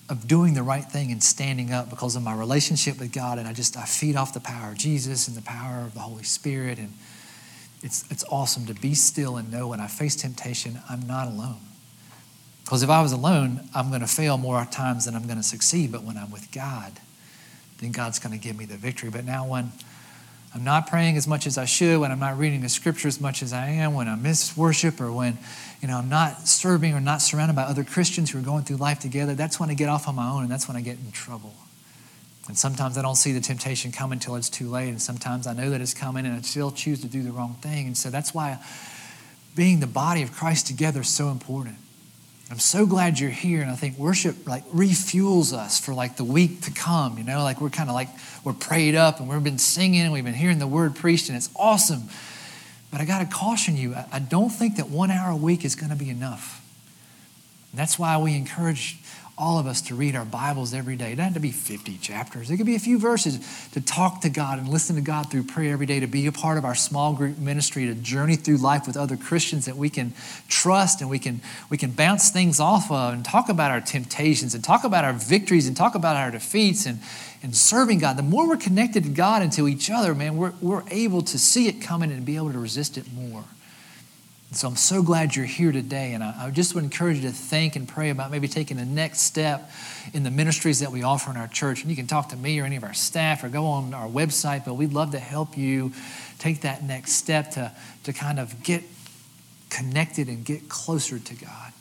of 0.07 0.27
doing 0.27 0.53
the 0.53 0.63
right 0.63 0.85
thing 0.85 1.12
and 1.12 1.21
standing 1.21 1.71
up 1.71 1.89
because 1.89 2.15
of 2.15 2.24
my 2.24 2.35
relationship 2.35 3.00
with 3.00 3.12
God. 3.12 3.39
And 3.39 3.47
I 3.47 3.53
just, 3.53 3.75
I 3.75 3.85
feed 3.85 4.15
off 4.15 4.33
the 4.33 4.39
power 4.39 4.71
of 4.71 4.77
Jesus 4.77 5.27
and 5.27 5.35
the 5.35 5.41
power 5.41 5.81
of 5.81 5.93
the 5.93 6.01
Holy 6.01 6.24
Spirit. 6.24 6.77
And 6.77 6.93
it's, 7.81 8.09
it's 8.12 8.24
awesome 8.29 8.65
to 8.67 8.74
be 8.74 8.93
still 8.93 9.38
and 9.38 9.51
know 9.51 9.67
when 9.67 9.79
I 9.79 9.88
face 9.88 10.15
temptation, 10.15 10.79
I'm 10.89 11.07
not 11.07 11.27
alone. 11.27 11.59
Because 12.63 12.83
if 12.83 12.89
I 12.89 13.01
was 13.01 13.12
alone, 13.12 13.62
I'm 13.75 13.89
going 13.89 14.01
to 14.01 14.07
fail 14.07 14.38
more 14.38 14.65
times 14.71 15.05
than 15.05 15.15
I'm 15.15 15.25
going 15.25 15.38
to 15.38 15.43
succeed. 15.43 15.91
But 15.91 16.03
when 16.03 16.17
I'm 16.17 16.31
with 16.31 16.51
God, 16.51 16.93
then 17.79 17.91
God's 17.91 18.19
going 18.19 18.38
to 18.38 18.43
give 18.43 18.57
me 18.57 18.65
the 18.65 18.77
victory. 18.77 19.09
But 19.09 19.25
now 19.25 19.47
when 19.47 19.71
I'm 20.55 20.63
not 20.63 20.88
praying 20.88 21.17
as 21.17 21.27
much 21.27 21.47
as 21.47 21.57
I 21.57 21.65
should, 21.65 22.00
when 22.00 22.13
I'm 22.13 22.19
not 22.19 22.38
reading 22.38 22.62
the 22.62 22.69
scripture 22.69 23.09
as 23.09 23.19
much 23.19 23.43
as 23.43 23.51
I 23.51 23.67
am, 23.67 23.93
when 23.93 24.07
I 24.07 24.15
miss 24.15 24.55
worship, 24.55 25.01
or 25.01 25.12
when 25.12 25.38
you 25.81 25.89
know 25.89 25.97
I'm 25.97 26.07
not 26.07 26.47
serving 26.47 26.93
or 26.93 27.01
not 27.01 27.21
surrounded 27.21 27.57
by 27.57 27.63
other 27.63 27.83
Christians 27.83 28.31
who 28.31 28.39
are 28.39 28.41
going 28.41 28.63
through 28.63 28.77
life 28.77 29.00
together, 29.00 29.35
that's 29.35 29.59
when 29.59 29.69
I 29.69 29.74
get 29.74 29.89
off 29.89 30.07
on 30.07 30.15
my 30.15 30.29
own 30.29 30.43
and 30.43 30.50
that's 30.50 30.65
when 30.69 30.77
I 30.77 30.81
get 30.81 30.97
in 30.97 31.12
trouble. 31.12 31.53
And 32.47 32.57
sometimes 32.57 32.97
I 32.97 33.01
don't 33.01 33.17
see 33.17 33.33
the 33.33 33.41
temptation 33.41 33.91
coming 33.91 34.15
until 34.15 34.38
it's 34.38 34.50
too 34.50 34.69
late, 34.69 34.88
and 34.88 35.01
sometimes 35.01 35.45
I 35.45 35.51
know 35.51 35.71
that 35.71 35.81
it's 35.81 35.93
coming 35.93 36.25
and 36.25 36.33
I 36.33 36.39
still 36.39 36.71
choose 36.71 37.01
to 37.01 37.07
do 37.07 37.21
the 37.21 37.33
wrong 37.33 37.57
thing. 37.59 37.88
And 37.88 37.97
so 37.97 38.09
that's 38.09 38.33
why 38.33 38.57
being 39.57 39.81
the 39.81 39.88
body 39.88 40.21
of 40.21 40.31
Christ 40.31 40.67
together 40.67 41.01
is 41.01 41.09
so 41.09 41.31
important. 41.31 41.75
I'm 42.51 42.59
so 42.59 42.85
glad 42.85 43.19
you're 43.19 43.31
here, 43.31 43.61
and 43.61 43.71
I 43.71 43.75
think 43.75 43.97
worship 43.97 44.47
like 44.47 44.63
refuels 44.69 45.51
us 45.51 45.79
for 45.79 45.93
like 45.93 46.15
the 46.15 46.23
week 46.23 46.61
to 46.61 46.71
come. 46.71 47.17
You 47.17 47.23
know, 47.23 47.41
like 47.43 47.59
we're 47.59 47.71
kind 47.71 47.89
of 47.89 47.95
like 47.95 48.09
we're 48.43 48.53
prayed 48.53 48.95
up, 48.95 49.19
and 49.19 49.27
we've 49.27 49.43
been 49.43 49.57
singing, 49.57 50.01
and 50.01 50.13
we've 50.13 50.23
been 50.23 50.35
hearing 50.35 50.59
the 50.59 50.67
word 50.67 50.95
preached, 50.95 51.27
and 51.29 51.35
it's 51.35 51.49
awesome. 51.55 52.03
But 52.91 53.01
I 53.01 53.05
got 53.05 53.19
to 53.19 53.25
caution 53.25 53.75
you, 53.75 53.95
I 54.11 54.19
don't 54.19 54.51
think 54.51 54.77
that 54.77 54.89
one 54.89 55.11
hour 55.11 55.31
a 55.31 55.35
week 55.35 55.65
is 55.65 55.75
going 55.75 55.89
to 55.89 55.97
be 55.97 56.09
enough. 56.09 56.61
And 57.71 57.79
that's 57.79 57.99
why 57.99 58.17
we 58.17 58.35
encourage 58.35 58.99
all 59.38 59.60
of 59.60 59.68
us 59.68 59.82
to 59.82 59.96
read 59.96 60.15
our 60.15 60.24
Bibles 60.24 60.74
every 60.74 60.95
day. 60.95 61.12
It 61.12 61.15
doesn't 61.17 61.26
have 61.26 61.34
to 61.34 61.39
be 61.41 61.52
50 61.52 61.98
chapters. 61.98 62.50
It 62.50 62.56
could 62.56 62.65
be 62.65 62.76
a 62.76 62.80
few 62.80 62.98
verses 62.98 63.39
to 63.74 63.82
talk 63.82 64.21
to 64.21 64.30
God 64.30 64.60
and 64.60 64.69
listen 64.69 64.95
to 64.95 65.02
God 65.02 65.30
through 65.30 65.43
prayer 65.43 65.74
every 65.74 65.86
day, 65.86 66.00
to 66.00 66.08
be 66.08 66.26
a 66.28 66.32
part 66.32 66.58
of 66.58 66.63
our 66.63 66.74
small 66.74 67.13
group 67.13 67.38
ministry, 67.38 67.86
to 67.88 67.95
journey 67.95 68.38
through 68.38 68.58
life 68.58 68.88
with 68.88 68.95
other 68.95 69.17
Christians 69.17 69.65
that 69.65 69.76
we 69.76 69.89
can 69.89 70.13
trust 70.48 71.02
and 71.02 71.10
we 71.10 71.19
can, 71.19 71.41
we 71.69 71.78
can 71.78 71.91
bounce 71.91 72.30
things 72.30 72.62
off 72.62 72.89
of 72.89 73.13
and 73.13 73.26
talk 73.26 73.50
about 73.50 73.71
our 73.71 73.82
temptations 73.82 74.56
and 74.56 74.63
talk 74.63 74.86
about 74.86 75.04
our 75.04 75.13
victories 75.13 75.67
and 75.67 75.76
talk 75.76 75.95
about 75.95 76.15
our 76.15 76.32
defeats 76.32 76.86
and, 76.86 77.00
and 77.43 77.54
serving 77.54 78.00
God. 78.00 78.15
The 78.15 78.24
more 78.24 78.48
we're 78.48 78.56
connected 78.56 79.04
to 79.04 79.10
God 79.10 79.41
and 79.41 79.52
to 79.54 79.67
each 79.67 79.89
other, 79.89 80.15
man, 80.15 80.38
we're, 80.38 80.54
we're 80.62 80.84
able 80.89 81.21
to 81.24 81.38
see 81.38 81.67
it 81.67 81.82
coming 81.82 82.10
and 82.10 82.26
be 82.26 82.38
able 82.38 82.54
to 82.54 82.60
resist 82.60 82.98
it 82.98 83.12
more. 83.12 83.43
So 84.56 84.70
I'm 84.70 84.78
so 84.78 85.04
glad 85.04 85.36
you're 85.36 85.46
here 85.46 85.74
today. 85.74 86.13
And 86.13 86.24
I, 86.24 86.46
I, 86.46 86.50
just 86.50 86.76
would 86.76 86.84
encourage 86.86 87.18
you 87.18 87.24
to 87.24 87.32
think 87.32 87.76
and 87.76 87.86
pray 87.86 88.10
about 88.10 88.32
maybe 88.32 88.48
taking 88.48 88.78
the 88.78 88.86
next 88.86 89.22
step 89.22 89.70
in 90.13 90.24
the 90.24 90.32
ministries 90.32 90.80
that 90.80 90.94
we 90.94 91.04
offer 91.04 91.30
in 91.30 91.36
our 91.36 91.50
church. 91.50 91.82
And 91.82 91.89
you 91.89 91.98
can 91.98 92.08
talk 92.08 92.30
to 92.30 92.38
me 92.38 92.58
or 92.62 92.63
any 92.63 92.78
of 92.78 92.86
our 92.86 92.94
staff 92.94 93.44
or 93.44 93.50
go 93.50 93.65
on 93.65 93.94
our 93.94 94.08
website, 94.08 94.63
but 94.63 94.76
we'd 94.76 94.94
love 94.94 95.12
to 95.12 95.20
help 95.20 95.58
you 95.58 95.91
take 96.39 96.62
that 96.62 96.84
next 96.84 97.13
step 97.13 97.52
to, 97.52 97.74
to 98.06 98.13
kind 98.13 98.39
of 98.39 98.63
get 98.63 98.84
connected 99.70 100.30
and 100.30 100.46
get 100.46 100.70
closer 100.70 101.20
to 101.20 101.36
God. 101.36 101.74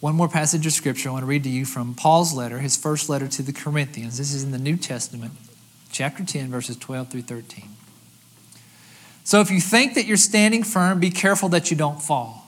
One 0.00 0.16
more 0.16 0.28
passage 0.28 0.66
of 0.66 0.72
scripture 0.72 1.08
I 1.08 1.12
want 1.12 1.22
to 1.22 1.26
read 1.26 1.44
to 1.44 1.50
you 1.50 1.66
from 1.66 1.94
Paul's 1.94 2.34
letter, 2.34 2.58
his 2.58 2.76
first 2.76 3.08
letter 3.08 3.28
to 3.28 3.42
the 3.42 3.52
Corinthians. 3.52 4.18
This 4.18 4.34
is 4.34 4.42
in 4.42 4.50
the 4.50 4.58
New 4.58 4.76
Testament, 4.76 5.34
chapter 5.92 6.24
10, 6.24 6.50
verses 6.50 6.76
12 6.76 7.10
through 7.10 7.22
13. 7.22 7.68
So 9.28 9.42
if 9.42 9.50
you 9.50 9.60
think 9.60 9.92
that 9.96 10.06
you're 10.06 10.16
standing 10.16 10.62
firm, 10.62 11.00
be 11.00 11.10
careful 11.10 11.50
that 11.50 11.70
you 11.70 11.76
don't 11.76 12.00
fall. 12.00 12.46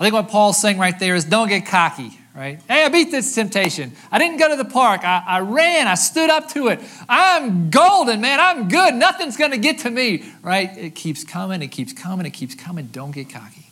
I 0.00 0.04
think 0.04 0.14
what 0.14 0.28
Paul's 0.28 0.58
saying 0.58 0.78
right 0.78 0.98
there 0.98 1.14
is 1.14 1.26
don't 1.26 1.48
get 1.48 1.66
cocky, 1.66 2.18
right? 2.34 2.58
Hey, 2.66 2.86
I 2.86 2.88
beat 2.88 3.10
this 3.10 3.34
temptation. 3.34 3.92
I 4.10 4.18
didn't 4.18 4.38
go 4.38 4.48
to 4.48 4.56
the 4.56 4.64
park. 4.64 5.04
I, 5.04 5.22
I 5.26 5.40
ran. 5.40 5.88
I 5.88 5.96
stood 5.96 6.30
up 6.30 6.48
to 6.52 6.68
it. 6.68 6.80
I'm 7.10 7.68
golden, 7.68 8.22
man. 8.22 8.40
I'm 8.40 8.70
good. 8.70 8.94
Nothing's 8.94 9.36
going 9.36 9.50
to 9.50 9.58
get 9.58 9.80
to 9.80 9.90
me, 9.90 10.24
right? 10.40 10.74
It 10.78 10.94
keeps 10.94 11.24
coming. 11.24 11.60
It 11.60 11.68
keeps 11.68 11.92
coming. 11.92 12.24
It 12.24 12.30
keeps 12.30 12.54
coming. 12.54 12.86
Don't 12.86 13.10
get 13.10 13.28
cocky. 13.28 13.66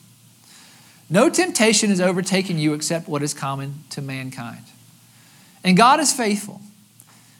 No 1.08 1.30
temptation 1.30 1.88
has 1.88 2.02
overtaken 2.02 2.58
you 2.58 2.74
except 2.74 3.08
what 3.08 3.22
is 3.22 3.32
common 3.32 3.84
to 3.88 4.02
mankind. 4.02 4.64
And 5.64 5.74
God 5.74 6.00
is 6.00 6.12
faithful. 6.12 6.60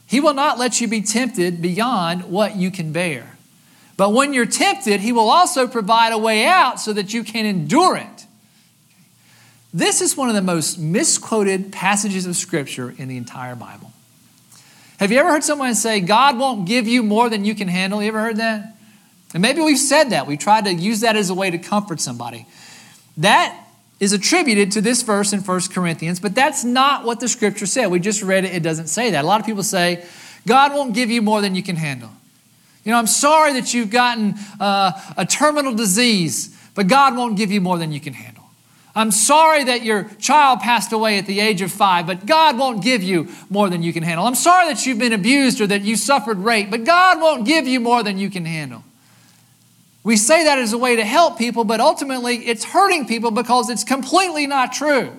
He 0.07 0.21
will 0.21 0.33
not 0.33 0.59
let 0.59 0.81
you 0.81 0.89
be 0.89 1.03
tempted 1.03 1.61
beyond 1.61 2.31
what 2.31 2.57
you 2.57 2.71
can 2.71 2.93
bear. 2.93 3.37
But 4.01 4.15
when 4.15 4.33
you're 4.33 4.47
tempted, 4.47 5.01
He 5.01 5.13
will 5.13 5.29
also 5.29 5.69
provide 5.69 6.15
a 6.15 6.17
way 6.17 6.47
out 6.47 6.81
so 6.81 6.95
that 6.95 7.13
you 7.13 7.23
can 7.23 7.45
endure 7.45 7.99
it. 7.99 8.27
This 9.75 10.01
is 10.01 10.17
one 10.17 10.31
of 10.31 10.35
the 10.35 10.41
most 10.41 10.79
misquoted 10.79 11.71
passages 11.71 12.25
of 12.25 12.35
Scripture 12.35 12.95
in 12.97 13.09
the 13.09 13.19
entire 13.19 13.55
Bible. 13.55 13.93
Have 15.01 15.13
you 15.13 15.19
ever 15.19 15.29
heard 15.29 15.45
someone 15.45 15.75
say, 15.75 16.01
God 16.01 16.39
won't 16.39 16.67
give 16.67 16.89
you 16.89 17.03
more 17.03 17.29
than 17.29 17.45
you 17.45 17.55
can 17.55 17.69
handle? 17.69 18.01
You 18.01 18.09
ever 18.09 18.23
heard 18.23 18.39
that? 18.39 18.75
And 19.35 19.43
maybe 19.43 19.61
we've 19.61 19.77
said 19.77 20.05
that. 20.05 20.27
We 20.27 20.39
tried 20.39 20.65
to 20.65 20.73
use 20.73 21.01
that 21.01 21.15
as 21.15 21.29
a 21.29 21.35
way 21.35 21.51
to 21.51 21.59
comfort 21.59 22.01
somebody. 22.01 22.47
That 23.19 23.67
is 24.01 24.15
attributed 24.15 24.73
to 24.73 24.81
this 24.81 25.03
verse 25.03 25.35
in 25.35 25.41
1 25.41 25.61
Corinthians, 25.75 26.21
but 26.21 26.35
that's 26.35 26.65
not 26.65 27.05
what 27.05 27.21
the 27.21 27.29
scripture 27.29 27.67
said. 27.67 27.89
We 27.89 28.01
just 28.01 28.23
read 28.23 28.47
it, 28.47 28.55
it 28.55 28.63
doesn't 28.63 28.87
say 28.87 29.11
that. 29.11 29.25
A 29.25 29.27
lot 29.27 29.41
of 29.41 29.47
people 29.47 29.63
say, 29.63 30.07
God 30.47 30.73
won't 30.73 30.95
give 30.95 31.11
you 31.11 31.21
more 31.21 31.43
than 31.43 31.55
you 31.55 31.63
can 31.63 31.77
handle. 31.77 32.13
You 32.85 32.93
know, 32.93 32.99
I'm 32.99 33.07
sorry 33.07 33.55
that 33.55 33.75
you've 33.75 33.91
gotten 33.91 34.35
uh, 34.59 34.93
a 35.17 35.27
terminal 35.27 35.75
disease, 35.75 36.57
but 36.75 36.89
God 36.89 37.17
won't 37.17 37.37
give 37.37 37.51
you 37.51 37.61
more 37.61 37.79
than 37.79 37.93
you 37.93 38.01
can 38.01 38.15
handle. 38.15 38.45
I'm 38.95 39.13
sorry 39.13 39.65
that 39.65 39.85
your 39.85 40.05
child 40.19 40.61
passed 40.61 40.93
away 40.93 41.19
at 41.19 41.27
the 41.27 41.41
age 41.41 41.63
of 41.63 41.71
five, 41.71 42.07
but 42.07 42.27
God 42.27 42.59
won't 42.59 42.83
give 42.83 43.03
you 43.03 43.29
more 43.49 43.71
than 43.71 43.83
you 43.83 43.93
can 43.93 44.03
handle. 44.03 44.27
I'm 44.27 44.35
sorry 44.35 44.67
that 44.73 44.85
you've 44.85 44.99
been 44.99 45.13
abused 45.13 45.61
or 45.61 45.67
that 45.69 45.83
you 45.83 45.95
suffered 45.95 46.39
rape, 46.39 46.71
but 46.71 46.85
God 46.85 47.21
won't 47.21 47.47
give 47.47 47.67
you 47.69 47.79
more 47.79 48.03
than 48.03 48.19
you 48.19 48.31
can 48.31 48.45
handle. 48.45 48.83
We 50.03 50.17
say 50.17 50.45
that 50.45 50.59
as 50.59 50.73
a 50.73 50.79
way 50.79 50.97
to 50.97 51.05
help 51.05 51.39
people, 51.39 51.65
but 51.65 51.79
ultimately 51.79 52.37
it's 52.37 52.65
hurting 52.65 53.07
people 53.07 53.31
because 53.31 53.69
it's 53.71 53.85
completely 53.85 54.47
not 54.47 54.73
true. 54.73 55.13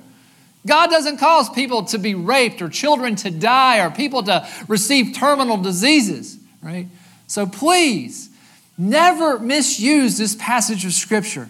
God 0.65 0.89
doesn't 0.89 1.17
cause 1.17 1.49
people 1.49 1.85
to 1.85 1.97
be 1.97 2.13
raped 2.13 2.61
or 2.61 2.69
children 2.69 3.15
to 3.17 3.31
die 3.31 3.79
or 3.79 3.89
people 3.89 4.23
to 4.23 4.47
receive 4.67 5.15
terminal 5.15 5.57
diseases, 5.57 6.37
right? 6.61 6.87
So 7.31 7.45
please, 7.45 8.29
never 8.77 9.39
misuse 9.39 10.17
this 10.17 10.35
passage 10.35 10.83
of 10.83 10.91
Scripture. 10.91 11.47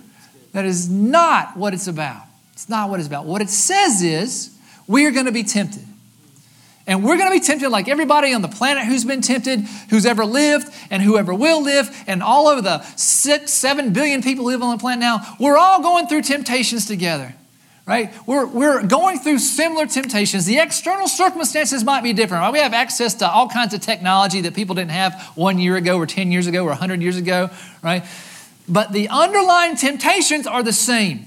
That 0.51 0.63
is 0.63 0.87
not 0.87 1.57
what 1.57 1.73
it's 1.73 1.87
about. 1.87 2.21
It's 2.53 2.69
not 2.69 2.91
what 2.91 2.99
it's 2.99 3.07
about. 3.07 3.25
What 3.25 3.41
it 3.41 3.49
says 3.49 4.03
is 4.03 4.55
we 4.85 5.07
are 5.07 5.11
going 5.11 5.25
to 5.25 5.31
be 5.31 5.41
tempted. 5.41 5.81
And 6.85 7.03
we're 7.03 7.17
going 7.17 7.31
to 7.31 7.39
be 7.39 7.43
tempted 7.43 7.69
like 7.69 7.87
everybody 7.87 8.31
on 8.31 8.43
the 8.43 8.47
planet 8.47 8.83
who's 8.85 9.05
been 9.05 9.21
tempted, 9.21 9.61
who's 9.89 10.05
ever 10.05 10.23
lived, 10.23 10.71
and 10.91 11.01
whoever 11.01 11.33
will 11.33 11.63
live, 11.63 11.89
and 12.05 12.21
all 12.21 12.47
of 12.47 12.63
the 12.63 12.83
six, 12.95 13.51
seven 13.51 13.91
billion 13.91 14.21
people 14.21 14.43
who 14.43 14.51
live 14.51 14.61
on 14.61 14.77
the 14.77 14.79
planet 14.79 14.99
now. 14.99 15.35
We're 15.39 15.57
all 15.57 15.81
going 15.81 16.05
through 16.05 16.21
temptations 16.21 16.85
together, 16.85 17.33
right? 17.85 18.13
We're, 18.27 18.45
we're 18.45 18.85
going 18.85 19.19
through 19.19 19.39
similar 19.39 19.85
temptations. 19.85 20.45
The 20.45 20.59
external 20.59 21.07
circumstances 21.07 21.83
might 21.83 22.03
be 22.03 22.13
different, 22.13 22.41
right? 22.41 22.53
We 22.53 22.59
have 22.59 22.73
access 22.73 23.15
to 23.15 23.29
all 23.29 23.49
kinds 23.49 23.73
of 23.73 23.81
technology 23.81 24.41
that 24.41 24.53
people 24.53 24.75
didn't 24.75 24.91
have 24.91 25.21
one 25.35 25.59
year 25.59 25.75
ago, 25.75 25.97
or 25.97 26.05
10 26.05 26.31
years 26.31 26.47
ago, 26.47 26.63
or 26.63 26.69
100 26.69 27.01
years 27.01 27.17
ago, 27.17 27.49
right? 27.83 28.05
But 28.69 28.93
the 28.93 29.09
underlying 29.09 29.75
temptations 29.75 30.47
are 30.47 30.63
the 30.63 30.73
same 30.73 31.25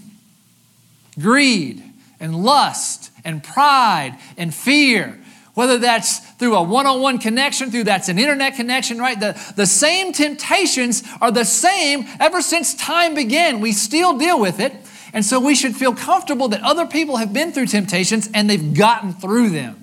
greed 1.20 1.82
and 2.18 2.42
lust 2.42 3.10
and 3.24 3.42
pride 3.42 4.18
and 4.36 4.54
fear 4.54 5.20
whether 5.54 5.78
that's 5.78 6.18
through 6.32 6.56
a 6.56 6.62
one 6.62 6.86
on 6.86 7.00
one 7.00 7.18
connection, 7.18 7.70
through 7.70 7.84
that's 7.84 8.08
an 8.08 8.18
internet 8.18 8.56
connection, 8.56 8.98
right? 8.98 9.18
The, 9.18 9.40
the 9.56 9.66
same 9.66 10.12
temptations 10.12 11.04
are 11.20 11.30
the 11.30 11.44
same 11.44 12.06
ever 12.20 12.42
since 12.42 12.74
time 12.74 13.14
began. 13.14 13.60
We 13.60 13.72
still 13.72 14.18
deal 14.18 14.38
with 14.40 14.58
it. 14.58 14.74
And 15.14 15.24
so 15.24 15.38
we 15.38 15.54
should 15.54 15.76
feel 15.76 15.94
comfortable 15.94 16.48
that 16.48 16.60
other 16.62 16.86
people 16.86 17.16
have 17.18 17.32
been 17.32 17.52
through 17.52 17.66
temptations 17.66 18.28
and 18.34 18.50
they've 18.50 18.74
gotten 18.74 19.12
through 19.14 19.50
them. 19.50 19.80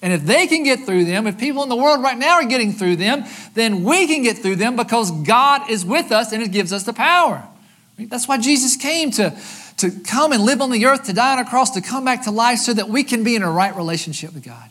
And 0.00 0.12
if 0.12 0.24
they 0.24 0.46
can 0.46 0.62
get 0.62 0.86
through 0.86 1.04
them, 1.04 1.26
if 1.26 1.38
people 1.38 1.64
in 1.64 1.68
the 1.68 1.76
world 1.76 2.02
right 2.02 2.16
now 2.16 2.34
are 2.34 2.44
getting 2.44 2.72
through 2.72 2.96
them, 2.96 3.24
then 3.54 3.82
we 3.82 4.06
can 4.06 4.22
get 4.22 4.38
through 4.38 4.56
them 4.56 4.76
because 4.76 5.10
God 5.10 5.68
is 5.68 5.84
with 5.84 6.12
us 6.12 6.32
and 6.32 6.42
it 6.42 6.52
gives 6.52 6.72
us 6.72 6.84
the 6.84 6.92
power. 6.92 7.46
That's 7.98 8.28
why 8.28 8.38
Jesus 8.38 8.76
came 8.76 9.10
to, 9.10 9.36
to 9.78 9.90
come 9.90 10.32
and 10.32 10.44
live 10.44 10.62
on 10.62 10.70
the 10.70 10.86
earth, 10.86 11.04
to 11.04 11.12
die 11.12 11.32
on 11.32 11.38
a 11.40 11.44
cross, 11.44 11.72
to 11.72 11.82
come 11.82 12.04
back 12.04 12.24
to 12.24 12.30
life 12.30 12.60
so 12.60 12.72
that 12.72 12.88
we 12.88 13.02
can 13.02 13.24
be 13.24 13.34
in 13.34 13.42
a 13.42 13.50
right 13.50 13.76
relationship 13.76 14.32
with 14.32 14.44
God. 14.44 14.70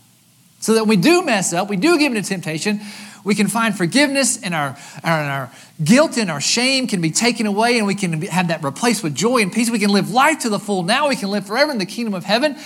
So 0.61 0.73
that 0.73 0.81
when 0.81 0.89
we 0.89 0.97
do 0.97 1.23
mess 1.23 1.53
up, 1.53 1.69
we 1.69 1.77
do 1.77 1.99
give 1.99 2.13
into 2.15 2.27
temptation, 2.27 2.79
we 3.23 3.35
can 3.35 3.47
find 3.47 3.75
forgiveness 3.75 4.41
and 4.41 4.53
our, 4.53 4.77
our, 5.03 5.19
our, 5.19 5.51
guilt 5.83 6.17
and 6.17 6.29
our 6.29 6.41
shame 6.41 6.87
can 6.87 7.01
be 7.01 7.11
taken 7.11 7.45
away 7.45 7.77
and 7.77 7.87
we 7.87 7.95
can 7.95 8.21
have 8.23 8.49
that 8.49 8.63
replaced 8.63 9.03
with 9.03 9.15
joy 9.15 9.37
and 9.41 9.51
peace. 9.51 9.69
We 9.69 9.79
can 9.79 9.91
live 9.91 10.11
life 10.11 10.39
to 10.39 10.49
the 10.49 10.59
full. 10.59 10.83
Now 10.83 11.09
we 11.09 11.15
can 11.15 11.29
live 11.29 11.45
forever 11.45 11.71
in 11.71 11.77
the 11.77 11.85
kingdom 11.85 12.13
of 12.13 12.25
heaven. 12.25 12.57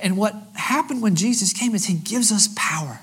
And 0.00 0.16
what 0.16 0.34
happened 0.54 1.02
when 1.02 1.14
Jesus 1.14 1.52
came 1.52 1.74
is 1.74 1.86
he 1.86 1.94
gives 1.94 2.32
us 2.32 2.48
power. 2.56 3.00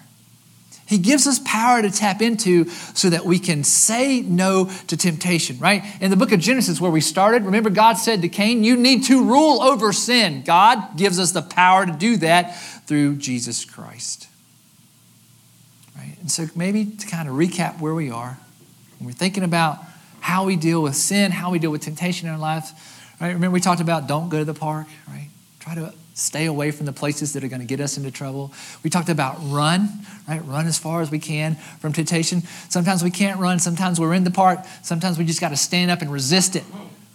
He 0.89 0.97
gives 0.97 1.27
us 1.27 1.39
power 1.45 1.83
to 1.83 1.91
tap 1.91 2.19
into 2.19 2.67
so 2.95 3.11
that 3.11 3.23
we 3.23 3.37
can 3.37 3.63
say 3.63 4.21
no 4.21 4.71
to 4.87 4.97
temptation, 4.97 5.59
right? 5.59 5.83
In 6.01 6.09
the 6.09 6.17
book 6.17 6.31
of 6.31 6.39
Genesis, 6.39 6.81
where 6.81 6.89
we 6.89 6.99
started, 6.99 7.43
remember 7.43 7.69
God 7.69 7.93
said 7.93 8.23
to 8.23 8.29
Cain, 8.29 8.63
You 8.63 8.75
need 8.75 9.03
to 9.03 9.23
rule 9.23 9.61
over 9.61 9.93
sin. 9.93 10.41
God 10.43 10.97
gives 10.97 11.19
us 11.19 11.31
the 11.31 11.43
power 11.43 11.85
to 11.85 11.91
do 11.91 12.17
that 12.17 12.59
through 12.87 13.17
Jesus 13.17 13.65
Christ. 13.65 14.28
And 16.19 16.29
so, 16.29 16.47
maybe 16.55 16.85
to 16.85 17.07
kind 17.07 17.29
of 17.29 17.35
recap 17.35 17.79
where 17.79 17.93
we 17.93 18.11
are, 18.11 18.37
when 18.97 19.07
we're 19.07 19.13
thinking 19.13 19.43
about 19.43 19.79
how 20.19 20.45
we 20.45 20.55
deal 20.55 20.81
with 20.81 20.95
sin, 20.95 21.31
how 21.31 21.51
we 21.51 21.59
deal 21.59 21.71
with 21.71 21.81
temptation 21.81 22.27
in 22.27 22.33
our 22.33 22.39
lives, 22.39 22.73
right? 23.21 23.33
Remember, 23.33 23.53
we 23.53 23.61
talked 23.61 23.81
about 23.81 24.07
don't 24.07 24.29
go 24.29 24.39
to 24.39 24.45
the 24.45 24.53
park, 24.53 24.87
right? 25.07 25.29
Try 25.59 25.75
to 25.75 25.93
stay 26.13 26.45
away 26.45 26.71
from 26.71 26.85
the 26.85 26.93
places 26.93 27.33
that 27.33 27.43
are 27.43 27.47
going 27.47 27.61
to 27.61 27.65
get 27.65 27.79
us 27.79 27.97
into 27.97 28.11
trouble. 28.11 28.51
We 28.83 28.89
talked 28.89 29.09
about 29.09 29.37
run, 29.41 29.89
right? 30.27 30.43
Run 30.45 30.67
as 30.67 30.77
far 30.77 31.01
as 31.01 31.09
we 31.09 31.19
can 31.19 31.55
from 31.79 31.93
temptation. 31.93 32.41
Sometimes 32.67 33.03
we 33.03 33.11
can't 33.11 33.39
run. 33.39 33.59
Sometimes 33.59 33.99
we're 33.99 34.13
in 34.13 34.25
the 34.25 34.31
park. 34.31 34.59
Sometimes 34.83 35.17
we 35.17 35.25
just 35.25 35.39
got 35.39 35.49
to 35.49 35.57
stand 35.57 35.89
up 35.89 36.01
and 36.01 36.11
resist 36.11 36.55
it, 36.55 36.65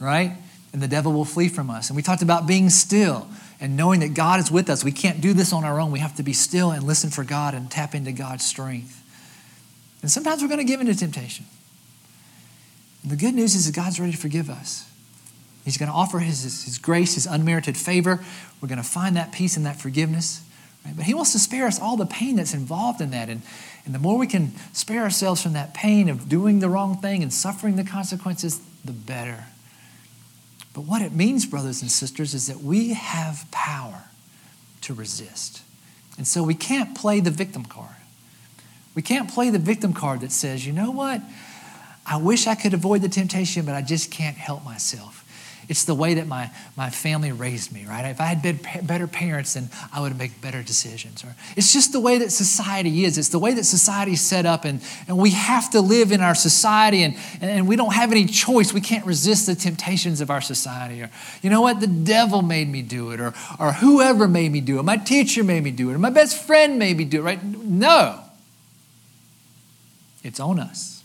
right? 0.01 0.33
And 0.73 0.83
the 0.83 0.89
devil 0.89 1.13
will 1.13 1.27
flee 1.27 1.49
from 1.49 1.71
us. 1.71 1.91
And 1.91 1.97
we 1.97 2.03
talked 2.03 2.23
about 2.23 2.47
being 2.47 2.71
still 2.71 3.29
and 3.65 3.79
knowing 3.79 4.01
that 4.01 4.13
God 4.13 4.41
is 4.41 4.51
with 4.51 4.69
us. 4.69 4.85
We 4.85 4.93
can't 4.93 5.23
do 5.23 5.33
this 5.33 5.51
on 5.51 5.65
our 5.65 5.81
own. 5.81 5.91
We 5.91 6.01
have 6.01 6.15
to 6.17 6.23
be 6.23 6.35
still 6.35 6.71
and 6.71 6.83
listen 6.83 7.09
for 7.09 7.25
God 7.25 7.55
and 7.55 7.71
tap 7.71 7.95
into 7.95 8.13
God's 8.13 8.45
strength. 8.45 9.03
And 10.03 10.11
sometimes 10.11 10.43
we're 10.43 10.49
going 10.49 10.59
to 10.59 10.65
give 10.71 10.83
into 10.83 10.95
temptation. 10.95 11.47
And 13.03 13.11
the 13.11 13.17
good 13.17 13.33
news 13.33 13.55
is 13.55 13.65
that 13.65 13.75
God's 13.75 13.99
ready 13.99 14.13
to 14.13 14.19
forgive 14.19 14.51
us. 14.51 14.87
He's 15.65 15.79
going 15.79 15.89
to 15.89 15.95
offer 15.95 16.19
his, 16.19 16.43
his 16.43 16.77
grace, 16.77 17.15
His 17.15 17.25
unmerited 17.25 17.79
favor. 17.79 18.23
We're 18.61 18.69
going 18.69 18.77
to 18.77 18.87
find 18.87 19.17
that 19.17 19.33
peace 19.33 19.57
and 19.57 19.65
that 19.65 19.81
forgiveness. 19.81 20.45
Right? 20.85 20.95
But 20.95 21.07
He 21.07 21.15
wants 21.15 21.33
to 21.33 21.39
spare 21.39 21.67
us 21.67 21.81
all 21.81 21.97
the 21.97 22.05
pain 22.05 22.37
that's 22.37 22.53
involved 22.53 23.01
in 23.01 23.13
that. 23.13 23.31
And, 23.31 23.41
and 23.87 23.95
the 23.95 23.99
more 23.99 24.19
we 24.19 24.27
can 24.27 24.53
spare 24.75 25.05
ourselves 25.05 25.43
from 25.43 25.55
that 25.55 25.73
pain 25.73 26.11
of 26.11 26.29
doing 26.29 26.59
the 26.59 26.69
wrong 26.69 26.99
thing 26.99 27.23
and 27.23 27.33
suffering 27.33 27.77
the 27.77 27.85
consequences, 27.85 28.61
the 28.85 28.93
better. 28.93 29.47
But 30.75 30.83
what 30.83 31.01
it 31.01 31.13
means, 31.13 31.47
brothers 31.47 31.81
and 31.81 31.91
sisters, 31.91 32.35
is 32.35 32.49
that 32.49 32.61
we 32.61 32.93
have 32.93 33.47
power 33.51 34.05
to 34.83 34.93
resist. 34.93 35.63
And 36.19 36.27
so 36.27 36.43
we 36.43 36.55
can't 36.55 36.95
play 36.97 37.21
the 37.21 37.31
victim 37.31 37.65
card. 37.65 37.97
We 38.95 39.03
can't 39.03 39.33
play 39.33 39.51
the 39.51 39.59
victim 39.59 39.95
card 39.95 40.21
that 40.21 40.33
says, 40.33 40.67
you 40.67 40.73
know 40.73 40.91
what? 40.91 41.23
I 42.07 42.19
wish 42.19 42.47
I 42.47 42.55
could 42.55 42.75
avoid 42.75 43.03
the 43.03 43.09
temptation, 43.09 43.65
but 43.65 43.75
I 43.75 43.83
just 43.83 44.11
can't 44.11 44.37
help 44.37 44.65
myself. 44.65 45.24
It's 45.69 45.85
the 45.85 45.95
way 45.95 46.15
that 46.15 46.27
my, 46.27 46.51
my 46.77 46.91
family 46.91 47.33
raised 47.33 47.73
me, 47.73 47.87
right? 47.87 48.05
If 48.05 48.21
I 48.21 48.25
had 48.25 48.43
been 48.43 48.59
better 48.83 49.07
parents, 49.07 49.55
then 49.55 49.71
I 49.93 50.01
would 50.01 50.17
make 50.19 50.41
better 50.41 50.63
decisions. 50.63 51.25
Or 51.25 51.35
it's 51.57 51.73
just 51.73 51.93
the 51.93 52.01
way 52.01 52.19
that 52.19 52.31
society 52.31 53.05
is. 53.05 53.17
It's 53.17 53.31
the 53.31 53.39
way 53.39 53.55
that 53.55 53.65
society 53.65 54.13
is 54.13 54.21
set 54.21 54.47
up, 54.47 54.65
and, 54.65 54.81
and 55.09 55.17
we 55.17 55.31
have 55.31 55.71
to 55.71 55.81
live 55.81 56.13
in 56.13 56.21
our 56.21 56.35
society, 56.35 57.03
and, 57.03 57.17
and 57.41 57.67
we 57.67 57.77
don't 57.77 57.95
have 57.95 58.11
any 58.11 58.27
choice. 58.27 58.73
We 58.73 58.81
can't 58.81 59.07
resist 59.07 59.47
the 59.47 59.55
temptations 59.55 60.21
of 60.21 60.31
our 60.31 60.41
society. 60.41 61.03
Or, 61.03 61.11
you 61.43 61.51
know 61.51 61.61
what? 61.61 61.81
The 61.81 61.87
devil 61.87 62.43
made 62.43 62.69
me 62.69 62.83
do 62.83 63.11
it, 63.11 63.21
or, 63.21 63.33
or 63.59 63.73
whoever 63.73 64.29
made 64.29 64.53
me 64.53 64.61
do 64.61 64.79
it. 64.79 64.83
My 64.83 64.97
teacher 64.97 65.43
made 65.43 65.65
me 65.65 65.71
do 65.71 65.91
it, 65.91 65.95
or 65.95 65.99
my 65.99 66.11
best 66.11 66.43
friend 66.43 66.79
made 66.79 66.97
me 66.97 67.05
do 67.05 67.21
it, 67.21 67.23
right? 67.23 67.43
No. 67.43 68.21
It's 70.23 70.41
on 70.41 70.59
us. 70.59 71.03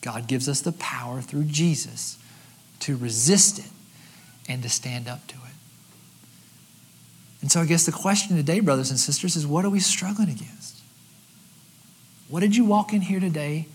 God 0.00 0.28
gives 0.28 0.48
us 0.48 0.60
the 0.60 0.72
power 0.72 1.20
through 1.20 1.44
Jesus 1.44 2.18
to 2.80 2.96
resist 2.96 3.58
it 3.58 3.70
and 4.48 4.62
to 4.62 4.68
stand 4.68 5.08
up 5.08 5.26
to 5.28 5.34
it. 5.34 5.40
And 7.42 7.50
so 7.50 7.60
I 7.60 7.66
guess 7.66 7.86
the 7.86 7.92
question 7.92 8.36
today, 8.36 8.60
brothers 8.60 8.90
and 8.90 8.98
sisters, 8.98 9.36
is 9.36 9.46
what 9.46 9.64
are 9.64 9.70
we 9.70 9.80
struggling 9.80 10.28
against? 10.28 10.80
What 12.28 12.40
did 12.40 12.56
you 12.56 12.64
walk 12.64 12.92
in 12.92 13.02
here 13.02 13.20
today 13.20 13.66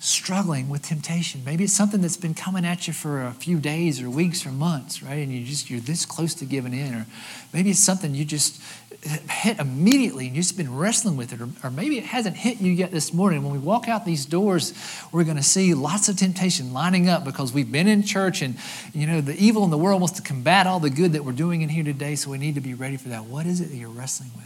struggling 0.00 0.68
with 0.68 0.82
temptation? 0.82 1.42
Maybe 1.44 1.64
it's 1.64 1.72
something 1.72 2.00
that's 2.00 2.16
been 2.16 2.34
coming 2.34 2.64
at 2.64 2.88
you 2.88 2.92
for 2.92 3.24
a 3.24 3.32
few 3.32 3.58
days 3.58 4.02
or 4.02 4.10
weeks 4.10 4.44
or 4.44 4.50
months, 4.50 5.02
right? 5.02 5.18
And 5.18 5.32
you 5.32 5.44
just 5.44 5.70
you're 5.70 5.80
this 5.80 6.04
close 6.04 6.34
to 6.34 6.44
giving 6.44 6.72
in. 6.72 6.94
Or 6.94 7.06
maybe 7.52 7.70
it's 7.70 7.78
something 7.78 8.14
you 8.14 8.24
just 8.24 8.60
hit 9.02 9.58
immediately 9.58 10.26
and 10.26 10.36
you've 10.36 10.44
just 10.44 10.58
been 10.58 10.76
wrestling 10.76 11.16
with 11.16 11.32
it, 11.32 11.40
or, 11.40 11.48
or, 11.64 11.70
maybe 11.70 11.96
it 11.96 12.04
hasn't 12.04 12.36
hit 12.36 12.60
you 12.60 12.70
yet 12.70 12.90
this 12.90 13.14
morning. 13.14 13.42
When 13.42 13.52
we 13.52 13.58
walk 13.58 13.88
out 13.88 14.04
these 14.04 14.26
doors, 14.26 14.74
we're 15.10 15.24
going 15.24 15.38
to 15.38 15.42
see 15.42 15.72
lots 15.72 16.10
of 16.10 16.16
temptation 16.16 16.74
lining 16.74 17.08
up 17.08 17.24
because 17.24 17.52
we've 17.52 17.72
been 17.72 17.88
in 17.88 18.02
church 18.02 18.42
and, 18.42 18.56
you 18.92 19.06
know, 19.06 19.22
the 19.22 19.34
evil 19.42 19.64
in 19.64 19.70
the 19.70 19.78
world 19.78 20.02
wants 20.02 20.16
to 20.16 20.22
combat 20.22 20.66
all 20.66 20.80
the 20.80 20.90
good 20.90 21.14
that 21.14 21.24
we're 21.24 21.32
doing 21.32 21.62
in 21.62 21.70
here 21.70 21.84
today, 21.84 22.14
so 22.14 22.30
we 22.30 22.36
need 22.36 22.56
to 22.56 22.60
be 22.60 22.74
ready 22.74 22.98
for 22.98 23.08
that. 23.08 23.24
What 23.24 23.46
is 23.46 23.62
it 23.62 23.70
that 23.70 23.76
you're 23.76 23.88
wrestling 23.88 24.30
with? 24.36 24.44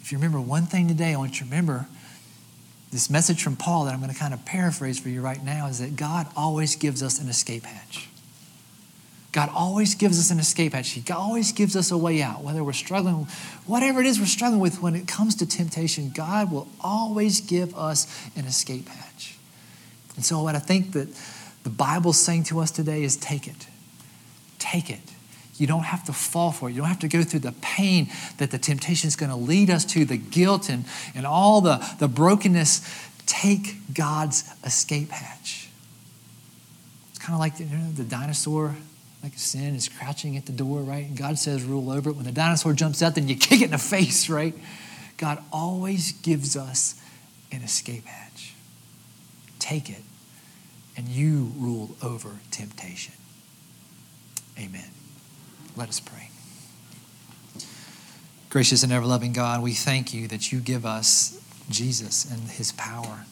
If 0.00 0.12
you 0.12 0.18
remember 0.18 0.40
one 0.40 0.66
thing 0.66 0.86
today, 0.86 1.14
I 1.14 1.16
want 1.16 1.32
you 1.32 1.38
to 1.38 1.44
remember 1.46 1.86
this 2.92 3.10
message 3.10 3.42
from 3.42 3.56
Paul 3.56 3.86
that 3.86 3.94
I'm 3.94 4.00
going 4.00 4.12
to 4.12 4.18
kind 4.18 4.34
of 4.34 4.44
paraphrase 4.44 5.00
for 5.00 5.08
you 5.08 5.22
right 5.22 5.42
now 5.42 5.66
is 5.66 5.80
that 5.80 5.96
God 5.96 6.28
always 6.36 6.76
gives 6.76 7.02
us 7.02 7.20
an 7.20 7.28
escape 7.28 7.64
hatch. 7.64 8.08
God 9.32 9.48
always 9.54 9.94
gives 9.94 10.18
us 10.18 10.30
an 10.30 10.38
escape 10.38 10.74
hatch. 10.74 10.90
He 10.90 11.02
always 11.10 11.52
gives 11.52 11.74
us 11.74 11.90
a 11.90 11.96
way 11.96 12.22
out. 12.22 12.42
Whether 12.42 12.62
we're 12.62 12.74
struggling, 12.74 13.26
whatever 13.66 14.00
it 14.00 14.06
is 14.06 14.20
we're 14.20 14.26
struggling 14.26 14.60
with 14.60 14.82
when 14.82 14.94
it 14.94 15.08
comes 15.08 15.34
to 15.36 15.46
temptation, 15.46 16.12
God 16.14 16.52
will 16.52 16.68
always 16.82 17.40
give 17.40 17.74
us 17.74 18.06
an 18.36 18.44
escape 18.44 18.88
hatch. 18.88 19.38
And 20.16 20.24
so, 20.24 20.42
what 20.42 20.54
I 20.54 20.58
think 20.58 20.92
that 20.92 21.08
the 21.62 21.70
Bible's 21.70 22.18
saying 22.18 22.44
to 22.44 22.60
us 22.60 22.70
today 22.70 23.02
is 23.02 23.16
take 23.16 23.48
it. 23.48 23.66
Take 24.58 24.90
it. 24.90 25.00
You 25.56 25.66
don't 25.66 25.84
have 25.84 26.04
to 26.04 26.12
fall 26.12 26.52
for 26.52 26.68
it. 26.68 26.72
You 26.72 26.80
don't 26.80 26.88
have 26.88 26.98
to 27.00 27.08
go 27.08 27.22
through 27.22 27.40
the 27.40 27.52
pain 27.62 28.10
that 28.36 28.50
the 28.50 28.58
temptation 28.58 29.08
is 29.08 29.16
going 29.16 29.30
to 29.30 29.36
lead 29.36 29.70
us 29.70 29.84
to, 29.86 30.04
the 30.04 30.18
guilt 30.18 30.68
and, 30.68 30.84
and 31.14 31.26
all 31.26 31.62
the, 31.62 31.82
the 31.98 32.08
brokenness. 32.08 32.82
Take 33.24 33.76
God's 33.94 34.44
escape 34.64 35.10
hatch. 35.10 35.70
It's 37.10 37.18
kind 37.18 37.32
of 37.32 37.40
like 37.40 37.58
you 37.58 37.66
know, 37.66 37.92
the 37.92 38.04
dinosaur 38.04 38.76
like 39.22 39.34
a 39.34 39.38
sin 39.38 39.74
is 39.74 39.88
crouching 39.88 40.36
at 40.36 40.46
the 40.46 40.52
door, 40.52 40.80
right? 40.80 41.06
And 41.06 41.16
God 41.16 41.38
says, 41.38 41.62
rule 41.62 41.90
over 41.90 42.10
it. 42.10 42.16
When 42.16 42.24
the 42.24 42.32
dinosaur 42.32 42.72
jumps 42.72 43.02
out, 43.02 43.14
then 43.14 43.28
you 43.28 43.36
kick 43.36 43.60
it 43.60 43.66
in 43.66 43.70
the 43.70 43.78
face, 43.78 44.28
right? 44.28 44.54
God 45.16 45.42
always 45.52 46.12
gives 46.12 46.56
us 46.56 47.00
an 47.52 47.62
escape 47.62 48.06
hatch. 48.06 48.54
Take 49.58 49.88
it, 49.88 50.02
and 50.96 51.06
you 51.06 51.52
rule 51.56 51.94
over 52.02 52.30
temptation. 52.50 53.14
Amen. 54.58 54.90
Let 55.76 55.88
us 55.88 56.00
pray. 56.00 56.28
Gracious 58.50 58.82
and 58.82 58.92
ever 58.92 59.06
loving 59.06 59.32
God, 59.32 59.62
we 59.62 59.72
thank 59.72 60.12
you 60.12 60.28
that 60.28 60.52
you 60.52 60.58
give 60.60 60.84
us 60.84 61.40
Jesus 61.70 62.30
and 62.30 62.50
his 62.50 62.72
power. 62.72 63.24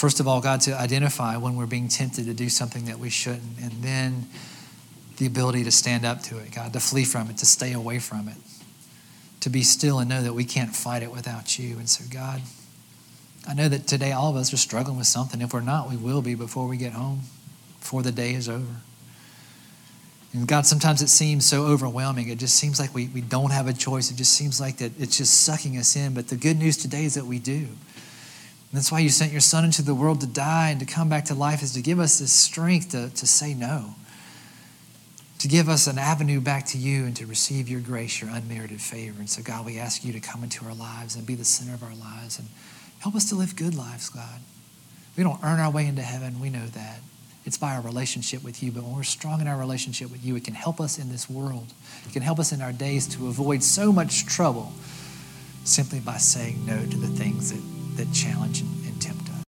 First 0.00 0.18
of 0.18 0.26
all, 0.26 0.40
God, 0.40 0.62
to 0.62 0.74
identify 0.74 1.36
when 1.36 1.56
we're 1.56 1.66
being 1.66 1.88
tempted 1.88 2.24
to 2.24 2.32
do 2.32 2.48
something 2.48 2.86
that 2.86 2.98
we 2.98 3.10
shouldn't, 3.10 3.58
and 3.60 3.70
then 3.82 4.28
the 5.18 5.26
ability 5.26 5.62
to 5.64 5.70
stand 5.70 6.06
up 6.06 6.22
to 6.22 6.38
it, 6.38 6.52
God, 6.54 6.72
to 6.72 6.80
flee 6.80 7.04
from 7.04 7.28
it, 7.28 7.36
to 7.36 7.44
stay 7.44 7.74
away 7.74 7.98
from 7.98 8.26
it. 8.26 8.36
to 9.40 9.50
be 9.50 9.62
still 9.62 9.98
and 9.98 10.08
know 10.08 10.22
that 10.22 10.32
we 10.32 10.44
can't 10.44 10.74
fight 10.74 11.02
it 11.02 11.12
without 11.12 11.58
you. 11.58 11.76
And 11.76 11.86
so, 11.86 12.02
God, 12.10 12.40
I 13.46 13.52
know 13.52 13.68
that 13.68 13.86
today 13.86 14.12
all 14.12 14.30
of 14.30 14.36
us 14.36 14.54
are 14.54 14.58
struggling 14.58 14.96
with 14.96 15.06
something. 15.06 15.42
If 15.42 15.52
we're 15.52 15.60
not, 15.60 15.90
we 15.90 15.96
will 15.96 16.22
be 16.22 16.34
before 16.34 16.66
we 16.66 16.78
get 16.78 16.92
home, 16.92 17.20
before 17.78 18.02
the 18.02 18.12
day 18.12 18.32
is 18.32 18.48
over. 18.48 18.76
And 20.32 20.48
God, 20.48 20.64
sometimes 20.64 21.02
it 21.02 21.08
seems 21.08 21.46
so 21.46 21.64
overwhelming. 21.64 22.28
It 22.28 22.38
just 22.38 22.56
seems 22.56 22.80
like 22.80 22.94
we, 22.94 23.08
we 23.08 23.20
don't 23.20 23.50
have 23.50 23.66
a 23.66 23.74
choice. 23.74 24.10
It 24.10 24.16
just 24.16 24.32
seems 24.32 24.60
like 24.60 24.78
that 24.78 24.92
it's 24.98 25.18
just 25.18 25.42
sucking 25.42 25.76
us 25.76 25.94
in. 25.94 26.14
But 26.14 26.28
the 26.28 26.36
good 26.36 26.58
news 26.58 26.78
today 26.78 27.04
is 27.04 27.14
that 27.14 27.26
we 27.26 27.38
do. 27.38 27.66
And 28.70 28.78
that's 28.78 28.92
why 28.92 29.00
you 29.00 29.08
sent 29.08 29.32
your 29.32 29.40
son 29.40 29.64
into 29.64 29.82
the 29.82 29.94
world 29.94 30.20
to 30.20 30.28
die 30.28 30.70
and 30.70 30.78
to 30.78 30.86
come 30.86 31.08
back 31.08 31.24
to 31.26 31.34
life 31.34 31.62
is 31.62 31.72
to 31.72 31.82
give 31.82 31.98
us 31.98 32.20
this 32.20 32.32
strength 32.32 32.90
to, 32.90 33.10
to 33.10 33.26
say 33.26 33.52
no, 33.52 33.96
to 35.38 35.48
give 35.48 35.68
us 35.68 35.88
an 35.88 35.98
avenue 35.98 36.40
back 36.40 36.66
to 36.66 36.78
you 36.78 37.04
and 37.04 37.16
to 37.16 37.26
receive 37.26 37.68
your 37.68 37.80
grace, 37.80 38.20
your 38.20 38.30
unmerited 38.30 38.80
favor. 38.80 39.18
And 39.18 39.28
so, 39.28 39.42
God, 39.42 39.66
we 39.66 39.78
ask 39.78 40.04
you 40.04 40.12
to 40.12 40.20
come 40.20 40.44
into 40.44 40.64
our 40.66 40.74
lives 40.74 41.16
and 41.16 41.26
be 41.26 41.34
the 41.34 41.44
center 41.44 41.74
of 41.74 41.82
our 41.82 41.94
lives 41.94 42.38
and 42.38 42.46
help 43.00 43.16
us 43.16 43.28
to 43.30 43.34
live 43.34 43.56
good 43.56 43.74
lives, 43.74 44.08
God. 44.08 44.40
We 45.16 45.24
don't 45.24 45.42
earn 45.42 45.58
our 45.58 45.70
way 45.70 45.86
into 45.86 46.02
heaven. 46.02 46.38
We 46.38 46.50
know 46.50 46.66
that. 46.66 47.00
It's 47.44 47.58
by 47.58 47.74
our 47.74 47.80
relationship 47.80 48.44
with 48.44 48.62
you. 48.62 48.70
But 48.70 48.84
when 48.84 48.94
we're 48.94 49.02
strong 49.02 49.40
in 49.40 49.48
our 49.48 49.58
relationship 49.58 50.12
with 50.12 50.24
you, 50.24 50.36
it 50.36 50.44
can 50.44 50.54
help 50.54 50.80
us 50.80 50.98
in 50.98 51.10
this 51.10 51.28
world. 51.28 51.72
It 52.06 52.12
can 52.12 52.22
help 52.22 52.38
us 52.38 52.52
in 52.52 52.62
our 52.62 52.72
days 52.72 53.08
to 53.16 53.26
avoid 53.26 53.64
so 53.64 53.92
much 53.92 54.26
trouble 54.26 54.72
simply 55.64 55.98
by 55.98 56.18
saying 56.18 56.64
no 56.66 56.78
to 56.78 56.96
the 56.96 57.08
things 57.08 57.50
that, 57.50 57.79
that 57.96 58.12
challenge 58.12 58.62